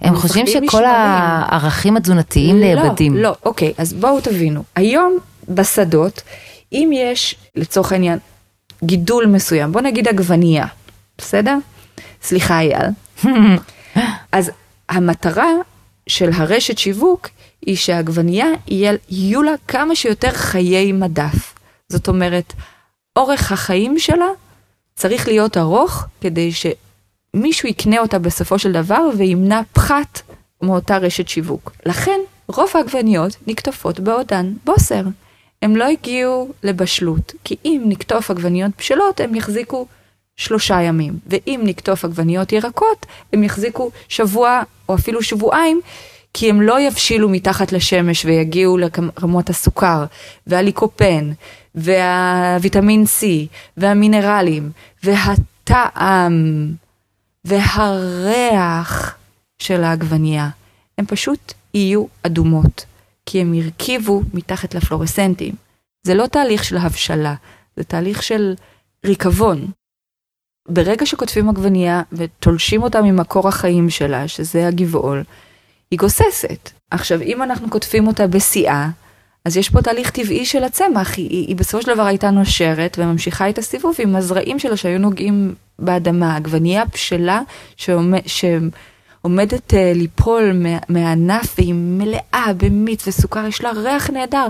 הם 0.00 0.16
חושבים 0.16 0.46
שכל 0.46 0.62
משמרים. 0.62 0.86
הערכים 0.86 1.96
התזונתיים 1.96 2.60
נאבדים. 2.60 3.14
לא, 3.14 3.22
לא, 3.22 3.34
אוקיי, 3.44 3.72
אז 3.78 3.92
בואו 3.92 4.20
תבינו. 4.20 4.62
היום 4.76 5.18
בשדות, 5.48 6.22
אם 6.72 6.90
יש, 6.94 7.36
לצורך 7.56 7.92
העניין, 7.92 8.18
גידול 8.84 9.26
מסוים, 9.26 9.72
בוא 9.72 9.80
נגיד 9.80 10.08
עגבנייה, 10.08 10.66
בסדר? 11.18 11.56
סליחה 12.22 12.60
אייל. 12.60 12.86
אז 14.32 14.50
המטרה 14.88 15.50
של 16.06 16.30
הרשת 16.34 16.78
שיווק 16.78 17.28
היא 17.66 17.76
שהעגבנייה 17.76 18.46
יהיו 18.68 19.42
לה 19.42 19.52
כמה 19.68 19.94
שיותר 19.94 20.30
חיי 20.32 20.92
מדף. 20.92 21.54
זאת 21.88 22.08
אומרת, 22.08 22.52
אורך 23.16 23.52
החיים 23.52 23.98
שלה 23.98 24.28
צריך 24.96 25.28
להיות 25.28 25.56
ארוך 25.56 26.04
כדי 26.20 26.50
שמישהו 26.52 27.68
יקנה 27.68 27.98
אותה 27.98 28.18
בסופו 28.18 28.58
של 28.58 28.72
דבר 28.72 29.08
וימנע 29.18 29.60
פחת 29.72 30.22
מאותה 30.62 30.96
רשת 30.96 31.28
שיווק. 31.28 31.72
לכן 31.86 32.20
רוב 32.48 32.70
העגבניות 32.74 33.36
נקטפות 33.46 34.00
בעודן 34.00 34.52
בוסר. 34.64 35.02
הם 35.62 35.76
לא 35.76 35.84
הגיעו 35.84 36.52
לבשלות, 36.62 37.32
כי 37.44 37.56
אם 37.64 37.82
נקטוף 37.86 38.30
עגבניות 38.30 38.70
בשלות 38.78 39.20
הם 39.20 39.34
יחזיקו 39.34 39.86
שלושה 40.36 40.82
ימים, 40.82 41.18
ואם 41.26 41.60
נקטוף 41.64 42.04
עגבניות 42.04 42.52
ירקות 42.52 43.06
הם 43.32 43.44
יחזיקו 43.44 43.90
שבוע 44.08 44.62
או 44.88 44.94
אפילו 44.94 45.22
שבועיים, 45.22 45.80
כי 46.34 46.50
הם 46.50 46.62
לא 46.62 46.80
יבשילו 46.80 47.28
מתחת 47.28 47.72
לשמש 47.72 48.24
ויגיעו 48.24 48.78
לרמות 48.78 49.50
הסוכר 49.50 50.04
והליקופן 50.46 51.30
והוויטמין 51.74 53.04
C 53.04 53.24
והמינרלים 53.76 54.70
והטעם 55.02 56.66
והריח 57.44 59.16
של 59.58 59.84
העגבנייה. 59.84 60.48
הם 60.98 61.06
פשוט 61.06 61.52
יהיו 61.74 62.06
אדומות, 62.22 62.84
כי 63.26 63.40
הם 63.40 63.54
הרכיבו 63.54 64.22
מתחת 64.34 64.74
לפלורסנטים. 64.74 65.54
זה 66.02 66.14
לא 66.14 66.26
תהליך 66.26 66.64
של 66.64 66.76
הבשלה, 66.76 67.34
זה 67.76 67.84
תהליך 67.84 68.22
של 68.22 68.54
ריקבון. 69.04 69.66
ברגע 70.68 71.06
שקוטפים 71.06 71.48
עגבנייה 71.48 72.02
ותולשים 72.12 72.82
אותה 72.82 73.02
ממקור 73.02 73.48
החיים 73.48 73.90
שלה, 73.90 74.28
שזה 74.28 74.68
הגבעול, 74.68 75.22
היא 75.90 75.98
גוססת. 75.98 76.70
עכשיו, 76.90 77.22
אם 77.22 77.42
אנחנו 77.42 77.70
קוטפים 77.70 78.06
אותה 78.06 78.26
בשיאה, 78.26 78.88
אז 79.44 79.56
יש 79.56 79.68
פה 79.68 79.82
תהליך 79.82 80.10
טבעי 80.10 80.44
של 80.44 80.64
הצמח, 80.64 81.16
היא, 81.16 81.28
היא, 81.30 81.46
היא 81.48 81.56
בסופו 81.56 81.82
של 81.82 81.94
דבר 81.94 82.02
הייתה 82.02 82.30
נושרת 82.30 82.96
וממשיכה 82.98 83.48
את 83.48 83.58
הסיבוב 83.58 83.94
עם 83.98 84.16
הזרעים 84.16 84.58
שלה 84.58 84.76
שהיו 84.76 84.98
נוגעים 84.98 85.54
באדמה. 85.78 86.36
עגבנייה 86.36 86.84
בשלה 86.84 87.40
שעומד, 87.76 88.20
שעומדת 88.26 89.72
uh, 89.72 89.76
ליפול 89.94 90.52
מה, 90.52 90.78
מהענף 90.88 91.54
והיא 91.58 91.74
מלאה 91.74 92.46
במיץ 92.56 93.08
וסוכר, 93.08 93.46
יש 93.46 93.62
לה 93.62 93.70
ריח 93.70 94.10
נהדר. 94.10 94.46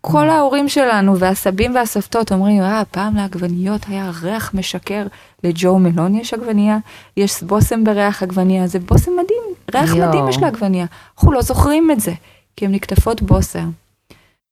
כל 0.00 0.30
ההורים 0.30 0.68
שלנו 0.68 1.18
והסבים 1.18 1.74
והסבתות 1.74 2.32
אומרים, 2.32 2.62
אה, 2.62 2.82
פעם 2.90 3.16
לעגבניות 3.16 3.80
היה 3.88 4.10
ריח 4.22 4.54
משקר, 4.54 5.06
לג'ו 5.44 5.78
מלון 5.78 6.14
יש 6.14 6.34
עגבנייה, 6.34 6.78
יש 7.16 7.42
בושם 7.42 7.84
בריח 7.84 8.22
עגבנייה, 8.22 8.66
זה 8.66 8.78
בושם 8.78 9.10
מדהים, 9.12 9.42
ריח 9.74 9.96
יואו. 9.96 10.08
מדהים 10.08 10.28
יש 10.28 10.38
לעגבנייה. 10.38 10.86
אנחנו 11.16 11.32
לא 11.32 11.42
זוכרים 11.42 11.90
את 11.90 12.00
זה, 12.00 12.12
כי 12.56 12.64
הן 12.64 12.74
נקטפות 12.74 13.22
בוסר. 13.22 13.64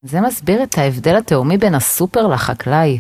זה 0.03 0.21
מסביר 0.21 0.63
את 0.63 0.79
ההבדל 0.79 1.17
התהומי 1.17 1.59
בין 1.59 1.75
הסופר 1.75 2.27
לחקלאי. 2.27 2.99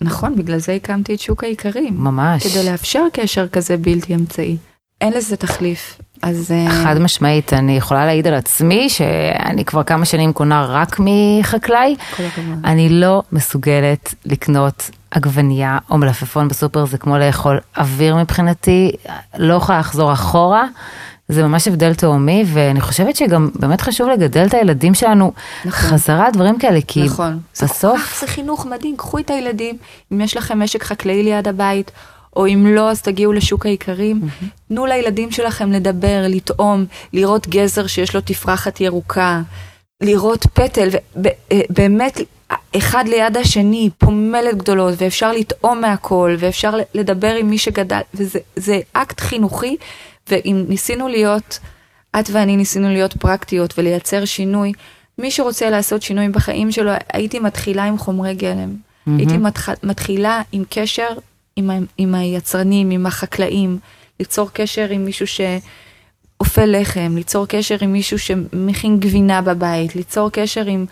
נכון, 0.00 0.36
בגלל 0.36 0.58
זה 0.58 0.72
הקמתי 0.72 1.14
את 1.14 1.20
שוק 1.20 1.44
האיכרים. 1.44 1.94
ממש. 1.96 2.46
כדי 2.46 2.70
לאפשר 2.70 3.04
קשר 3.12 3.48
כזה 3.48 3.76
בלתי 3.76 4.14
אמצעי. 4.14 4.56
אין 5.00 5.12
לזה 5.12 5.36
תחליף. 5.36 5.99
אז... 6.22 6.52
אה, 6.52 6.84
חד 6.84 6.98
משמעית, 6.98 7.52
אני 7.52 7.76
יכולה 7.76 8.06
להעיד 8.06 8.26
על 8.26 8.34
עצמי 8.34 8.88
שאני 8.88 9.64
כבר 9.64 9.82
כמה 9.82 10.04
שנים 10.04 10.32
קונה 10.32 10.66
רק 10.68 10.96
מחקלאי. 10.98 11.96
אני 12.64 12.88
לא 12.88 13.22
מסוגלת 13.32 14.14
לקנות 14.24 14.90
עגבנייה 15.10 15.78
או 15.90 15.98
מלפפון 15.98 16.48
בסופר, 16.48 16.86
זה 16.86 16.98
כמו 16.98 17.18
לאכול 17.18 17.58
אוויר 17.78 18.16
מבחינתי, 18.16 18.92
לא 19.38 19.54
יכולה 19.54 19.78
לחזור 19.78 20.12
אחורה. 20.12 20.64
זה 21.28 21.42
ממש 21.42 21.68
הבדל 21.68 21.94
תהומי, 21.94 22.44
ואני 22.46 22.80
חושבת 22.80 23.16
שגם 23.16 23.50
באמת 23.54 23.80
חשוב 23.80 24.08
לגדל 24.08 24.46
את 24.46 24.54
הילדים 24.54 24.94
שלנו 24.94 25.32
נכון. 25.64 25.90
חזרה 25.90 26.30
דברים 26.30 26.58
כאלה, 26.58 26.80
כי 26.86 27.04
נכון. 27.04 27.40
בסוף, 27.54 28.00
כך, 28.00 28.20
זה 28.20 28.26
חינוך 28.26 28.66
מדהים, 28.66 28.96
קחו 28.96 29.18
את 29.18 29.30
הילדים, 29.30 29.76
אם 30.12 30.20
יש 30.20 30.36
לכם 30.36 30.62
משק 30.62 30.82
חקלאי 30.82 31.22
ליד 31.22 31.48
הבית, 31.48 31.90
או 32.36 32.46
אם 32.46 32.66
לא, 32.66 32.90
אז 32.90 33.02
תגיעו 33.02 33.32
לשוק 33.32 33.66
האיכרים. 33.66 34.20
תנו 34.68 34.86
לילדים 34.86 35.30
שלכם 35.30 35.72
לדבר, 35.72 36.24
לטעום, 36.28 36.84
לראות 37.12 37.48
גזר 37.48 37.86
שיש 37.86 38.14
לו 38.14 38.20
תפרחת 38.20 38.80
ירוקה, 38.80 39.40
לראות 40.02 40.46
פטל, 40.46 40.88
ובאמת, 41.16 42.20
אחד 42.76 43.04
ליד 43.08 43.36
השני, 43.36 43.90
פומלת 43.98 44.56
גדולות, 44.56 44.94
ואפשר 44.98 45.32
לטעום 45.32 45.80
מהכל, 45.80 46.36
ואפשר 46.38 46.74
לדבר 46.94 47.34
עם 47.34 47.50
מי 47.50 47.58
שגדל, 47.58 48.00
וזה 48.14 48.38
זה 48.56 48.80
אקט 48.92 49.20
חינוכי, 49.20 49.76
ואם 50.28 50.64
ניסינו 50.68 51.08
להיות, 51.08 51.58
את 52.20 52.30
ואני 52.32 52.56
ניסינו 52.56 52.88
להיות 52.88 53.16
פרקטיות 53.16 53.78
ולייצר 53.78 54.24
שינוי, 54.24 54.72
מי 55.18 55.30
שרוצה 55.30 55.70
לעשות 55.70 56.02
שינוי 56.02 56.28
בחיים 56.28 56.72
שלו, 56.72 56.92
הייתי 57.12 57.38
מתחילה 57.38 57.84
עם 57.84 57.98
חומרי 57.98 58.34
גלם. 58.34 58.74
Mm-hmm. 58.74 59.10
הייתי 59.18 59.36
מתח, 59.36 59.68
מתחילה 59.82 60.42
עם 60.52 60.62
קשר 60.70 61.08
עם, 61.56 61.70
ה, 61.70 61.74
עם 61.98 62.14
היצרנים, 62.14 62.90
עם 62.90 63.06
החקלאים, 63.06 63.78
ליצור 64.20 64.50
קשר 64.52 64.86
עם 64.90 65.04
מישהו 65.04 65.26
שאופה 65.26 66.64
לחם, 66.64 67.12
ליצור 67.16 67.46
קשר 67.46 67.76
עם 67.80 67.92
מישהו 67.92 68.18
שמכין 68.18 69.00
גבינה 69.00 69.42
בבית, 69.42 69.96
ליצור 69.96 70.30
קשר 70.30 70.66
עם 70.66 70.86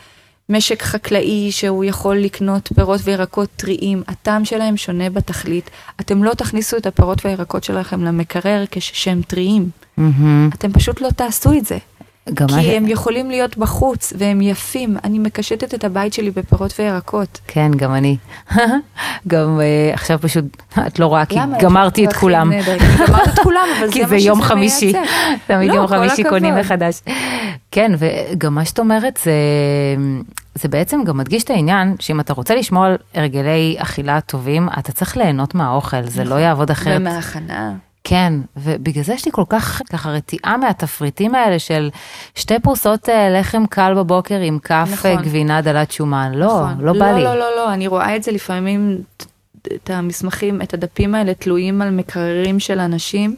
משק 0.48 0.82
חקלאי 0.82 1.52
שהוא 1.52 1.84
יכול 1.84 2.16
לקנות 2.16 2.68
פירות 2.74 3.00
וירקות 3.04 3.48
טריים, 3.56 4.02
הטעם 4.08 4.44
שלהם 4.44 4.76
שונה 4.76 5.10
בתכלית. 5.10 5.70
אתם 6.00 6.24
לא 6.24 6.34
תכניסו 6.34 6.76
את 6.76 6.86
הפירות 6.86 7.24
והירקות 7.24 7.64
שלכם 7.64 8.04
למקרר 8.04 8.64
כשהם 8.70 9.22
טריים. 9.22 9.70
מהמם. 9.96 10.50
אתם 10.54 10.72
פשוט 10.72 11.00
לא 11.00 11.08
תעשו 11.16 11.52
את 11.52 11.66
זה. 11.66 11.78
גם 12.34 12.48
כי 12.48 12.76
הם 12.76 12.86
יכולים 12.86 13.30
להיות 13.30 13.58
בחוץ 13.58 14.12
והם 14.18 14.40
יפים. 14.40 14.96
אני 15.04 15.18
מקשטת 15.18 15.74
את 15.74 15.84
הבית 15.84 16.12
שלי 16.12 16.30
בפירות 16.30 16.74
וירקות. 16.78 17.40
כן, 17.46 17.70
גם 17.76 17.94
אני. 17.94 18.16
גם 19.28 19.60
אה, 19.60 19.90
עכשיו 19.94 20.18
פשוט, 20.22 20.44
את 20.86 20.98
לא 20.98 21.06
רואה, 21.06 21.24
כי 21.24 21.38
גמרתי 21.60 22.06
לך 22.06 22.10
את 22.10 22.16
כולם. 22.16 22.52
גמרת 23.08 23.28
את 23.28 23.38
כולם, 23.38 23.66
אבל 23.78 23.90
כי 23.92 24.00
זה 24.02 24.08
זה 24.08 24.14
מה 24.14 24.20
יום 24.20 24.38
שזה 24.38 24.48
חמישי, 24.48 24.92
מייצר. 24.92 25.02
תמיד 25.46 25.68
לא, 25.68 25.74
יום 25.74 25.86
כל 25.86 25.98
חמישי 25.98 26.24
קונים. 26.24 26.54
מחדש. 26.54 27.00
כן, 27.70 27.92
וגם 27.98 28.54
מה 28.54 28.64
שאת 28.64 28.78
אומרת 28.78 29.20
זה, 29.22 29.32
זה 30.54 30.68
בעצם 30.68 31.04
גם 31.04 31.16
מדגיש 31.16 31.44
את 31.44 31.50
העניין 31.50 31.94
שאם 31.98 32.20
אתה 32.20 32.32
רוצה 32.32 32.54
לשמור 32.54 32.84
על 32.84 32.96
הרגלי 33.14 33.76
אכילה 33.78 34.20
טובים, 34.20 34.68
אתה 34.78 34.92
צריך 34.92 35.16
ליהנות 35.16 35.54
מהאוכל, 35.54 36.02
זה 36.02 36.24
לא 36.24 36.34
יעבוד 36.34 36.70
אחרת. 36.70 37.00
ומההכנה. 37.00 37.87
כן, 38.08 38.32
ובגלל 38.56 39.04
זה 39.04 39.14
יש 39.14 39.26
לי 39.26 39.32
כל 39.32 39.44
כך 39.48 39.82
ככה 39.90 40.10
רתיעה 40.10 40.56
מהתפריטים 40.56 41.34
האלה 41.34 41.58
של 41.58 41.90
שתי 42.34 42.58
פרוסות 42.62 43.08
אה, 43.08 43.30
לחם 43.30 43.66
קל 43.66 43.94
בבוקר 43.96 44.40
עם 44.40 44.58
כף 44.58 44.88
נכון. 44.92 45.10
אה, 45.10 45.16
גבינה 45.16 45.60
דלת 45.60 45.90
שומן. 45.90 46.32
לא, 46.34 46.46
נכון. 46.46 46.84
לא 46.84 46.92
בא 46.92 47.12
לי. 47.12 47.24
לא, 47.24 47.34
לא, 47.34 47.56
לא, 47.56 47.72
אני 47.72 47.86
רואה 47.86 48.16
את 48.16 48.22
זה 48.22 48.32
לפעמים, 48.32 49.02
את 49.60 49.90
המסמכים, 49.90 50.62
את 50.62 50.74
הדפים 50.74 51.14
האלה 51.14 51.34
תלויים 51.34 51.82
על 51.82 51.90
מקררים 51.90 52.60
של 52.60 52.78
אנשים, 52.78 53.36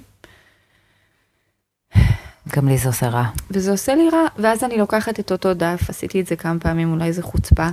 גם 2.57 2.69
לי 2.69 2.79
זה 2.79 2.89
עושה 2.89 3.09
רע. 3.09 3.25
וזה 3.51 3.71
עושה 3.71 3.95
לי 3.95 4.09
רע, 4.13 4.27
ואז 4.39 4.65
אני 4.65 4.79
לוקחת 4.79 5.21
את 5.21 5.33
אותו 5.33 5.55
דף, 5.55 5.81
עשיתי 5.89 6.21
את 6.21 6.27
זה 6.27 6.37
כמה 6.37 6.61
פעמים, 6.61 6.93
אולי 6.93 7.13
זה 7.13 7.23
חוצפה, 7.23 7.67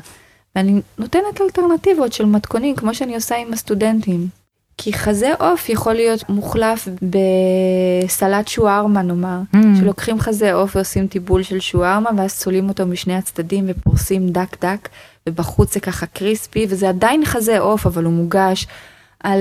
ואני 0.56 0.82
נותנת 0.98 1.42
אלטרנטיבות 1.42 2.14
של 2.14 2.26
מתכונים, 2.26 2.76
כמו 2.76 2.94
שאני 2.94 3.16
עושה 3.16 3.36
עם 3.36 3.54
הסטודנטים. 3.54 4.28
כי 4.78 4.94
חזה 4.94 5.34
עוף 5.40 5.70
יכול 5.70 5.94
להיות 5.94 6.30
מוחלף 6.30 6.88
בסלט 8.06 8.48
שוארמה 8.48 9.02
נאמר, 9.02 9.40
Mm. 9.56 9.58
שלוקחים 9.80 10.20
חזה 10.20 10.54
עוף 10.54 10.76
ועושים 10.76 11.08
טיבול 11.08 11.44
של 11.44 11.60
שוארמה 11.60 12.10
ואז 12.18 12.36
צולעים 12.38 12.70
אותו 12.70 12.86
משני 12.86 13.16
הצדדים 13.16 13.66
ופורסים 13.68 14.30
דק 14.30 14.66
דק 14.66 14.90
ובחוץ 15.30 15.74
זה 15.74 15.80
ככה 15.80 16.06
קריספי 16.06 16.66
וזה 16.70 16.90
עדיין 16.90 17.26
חזה 17.26 17.60
עוף 17.60 17.86
אבל 17.86 18.04
הוא 18.04 18.14
מוגש 18.14 18.68
על 19.24 19.40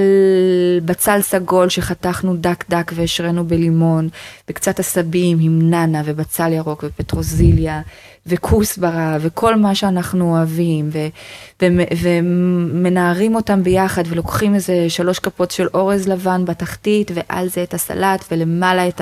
בצל 0.85 1.21
סגול 1.23 1.69
שחתכנו 1.69 2.37
דק 2.37 2.65
דק 2.71 2.93
והשרינו 2.95 3.45
בלימון 3.47 4.09
וקצת 4.51 4.81
עשבים 4.81 5.39
עם 5.41 5.71
נאנה 5.71 6.03
ובצל 6.05 6.53
ירוק 6.53 6.85
ופטרוזיליה 6.87 7.81
וכוסברה 8.27 9.17
וכל 9.21 9.57
מה 9.57 9.75
שאנחנו 9.75 10.37
אוהבים 10.37 10.89
ו- 10.93 11.07
ו- 11.63 11.67
ומנערים 12.03 13.35
אותם 13.35 13.63
ביחד 13.63 14.03
ולוקחים 14.09 14.55
איזה 14.55 14.87
שלוש 14.89 15.19
כפות 15.19 15.51
של 15.51 15.67
אורז 15.75 16.09
לבן 16.09 16.45
בתחתית 16.45 17.11
ועל 17.15 17.49
זה 17.49 17.63
את 17.63 17.75
הסלט 17.75 18.25
ולמעלה 18.31 18.89
את 18.89 19.01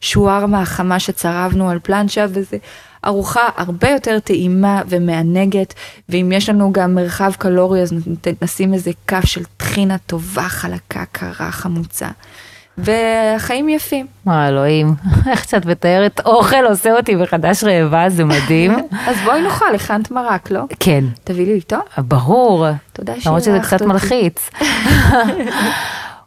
השוארמה 0.00 0.62
החמה 0.62 1.00
שצרבנו 1.00 1.70
על 1.70 1.78
פלנצ'ה 1.82 2.26
וזה 2.28 2.56
ארוחה 3.06 3.48
הרבה 3.56 3.90
יותר 3.90 4.18
טעימה 4.18 4.82
ומענגת 4.88 5.74
ואם 6.08 6.32
יש 6.34 6.48
לנו 6.48 6.72
גם 6.72 6.94
מרחב 6.94 7.32
קלורי 7.38 7.82
אז 7.82 7.94
נשים 8.42 8.74
איזה 8.74 8.90
כף 9.06 9.24
של 9.24 9.44
טחינה 9.56 9.98
טובה 9.98 10.48
חלקה 10.48 11.04
קרה 11.12 11.50
חמוצה. 11.50 12.08
והחיים 12.78 13.68
יפים. 13.68 14.06
מה 14.24 14.48
אלוהים, 14.48 14.94
איך 15.30 15.48
שאת 15.48 15.66
מתארת 15.66 16.20
אוכל 16.24 16.64
עושה 16.68 16.92
אותי 16.96 17.14
מחדש 17.14 17.64
רעבה, 17.64 18.08
זה 18.08 18.24
מדהים. 18.24 18.72
אז 19.08 19.16
בואי 19.24 19.42
נאכל, 19.42 19.74
הכנת 19.74 20.10
מרק, 20.10 20.50
לא? 20.50 20.60
כן, 20.80 21.04
תביא 21.24 21.46
לי 21.46 21.52
איתו. 21.52 21.76
ברור, 21.98 22.66
תודה 22.92 23.12
למרות 23.26 23.42
שזה 23.42 23.50
שאירחת 23.50 23.66
קצת 23.66 23.82
אותי. 23.82 23.92
מלחיץ. 23.92 24.50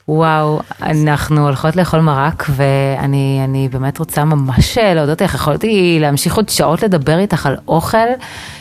וואו, 0.07 0.59
אנחנו 0.81 1.45
הולכות 1.45 1.75
לאכול 1.75 1.99
מרק 1.99 2.45
ואני 2.49 3.41
אני 3.43 3.69
באמת 3.71 3.97
רוצה 3.97 4.25
ממש 4.25 4.77
להודות 4.77 5.21
לך, 5.21 5.35
יכולתי 5.35 5.97
להמשיך 6.01 6.35
עוד 6.35 6.49
שעות 6.49 6.83
לדבר 6.83 7.19
איתך 7.19 7.45
על 7.45 7.57
אוכל, 7.67 7.97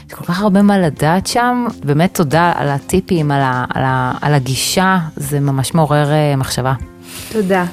יש 0.06 0.14
כל 0.14 0.24
כך 0.24 0.42
הרבה 0.42 0.62
מה 0.62 0.78
לדעת 0.78 1.26
שם, 1.26 1.66
באמת 1.84 2.14
תודה 2.14 2.52
על 2.56 2.68
הטיפים, 2.68 3.30
על, 3.30 3.40
ה, 3.40 3.64
על, 3.74 3.82
ה, 3.84 4.12
על 4.22 4.34
הגישה, 4.34 4.98
זה 5.16 5.40
ממש 5.40 5.74
מעורר 5.74 6.12
אה, 6.12 6.36
מחשבה. 6.36 6.72
תודה. 7.34 7.64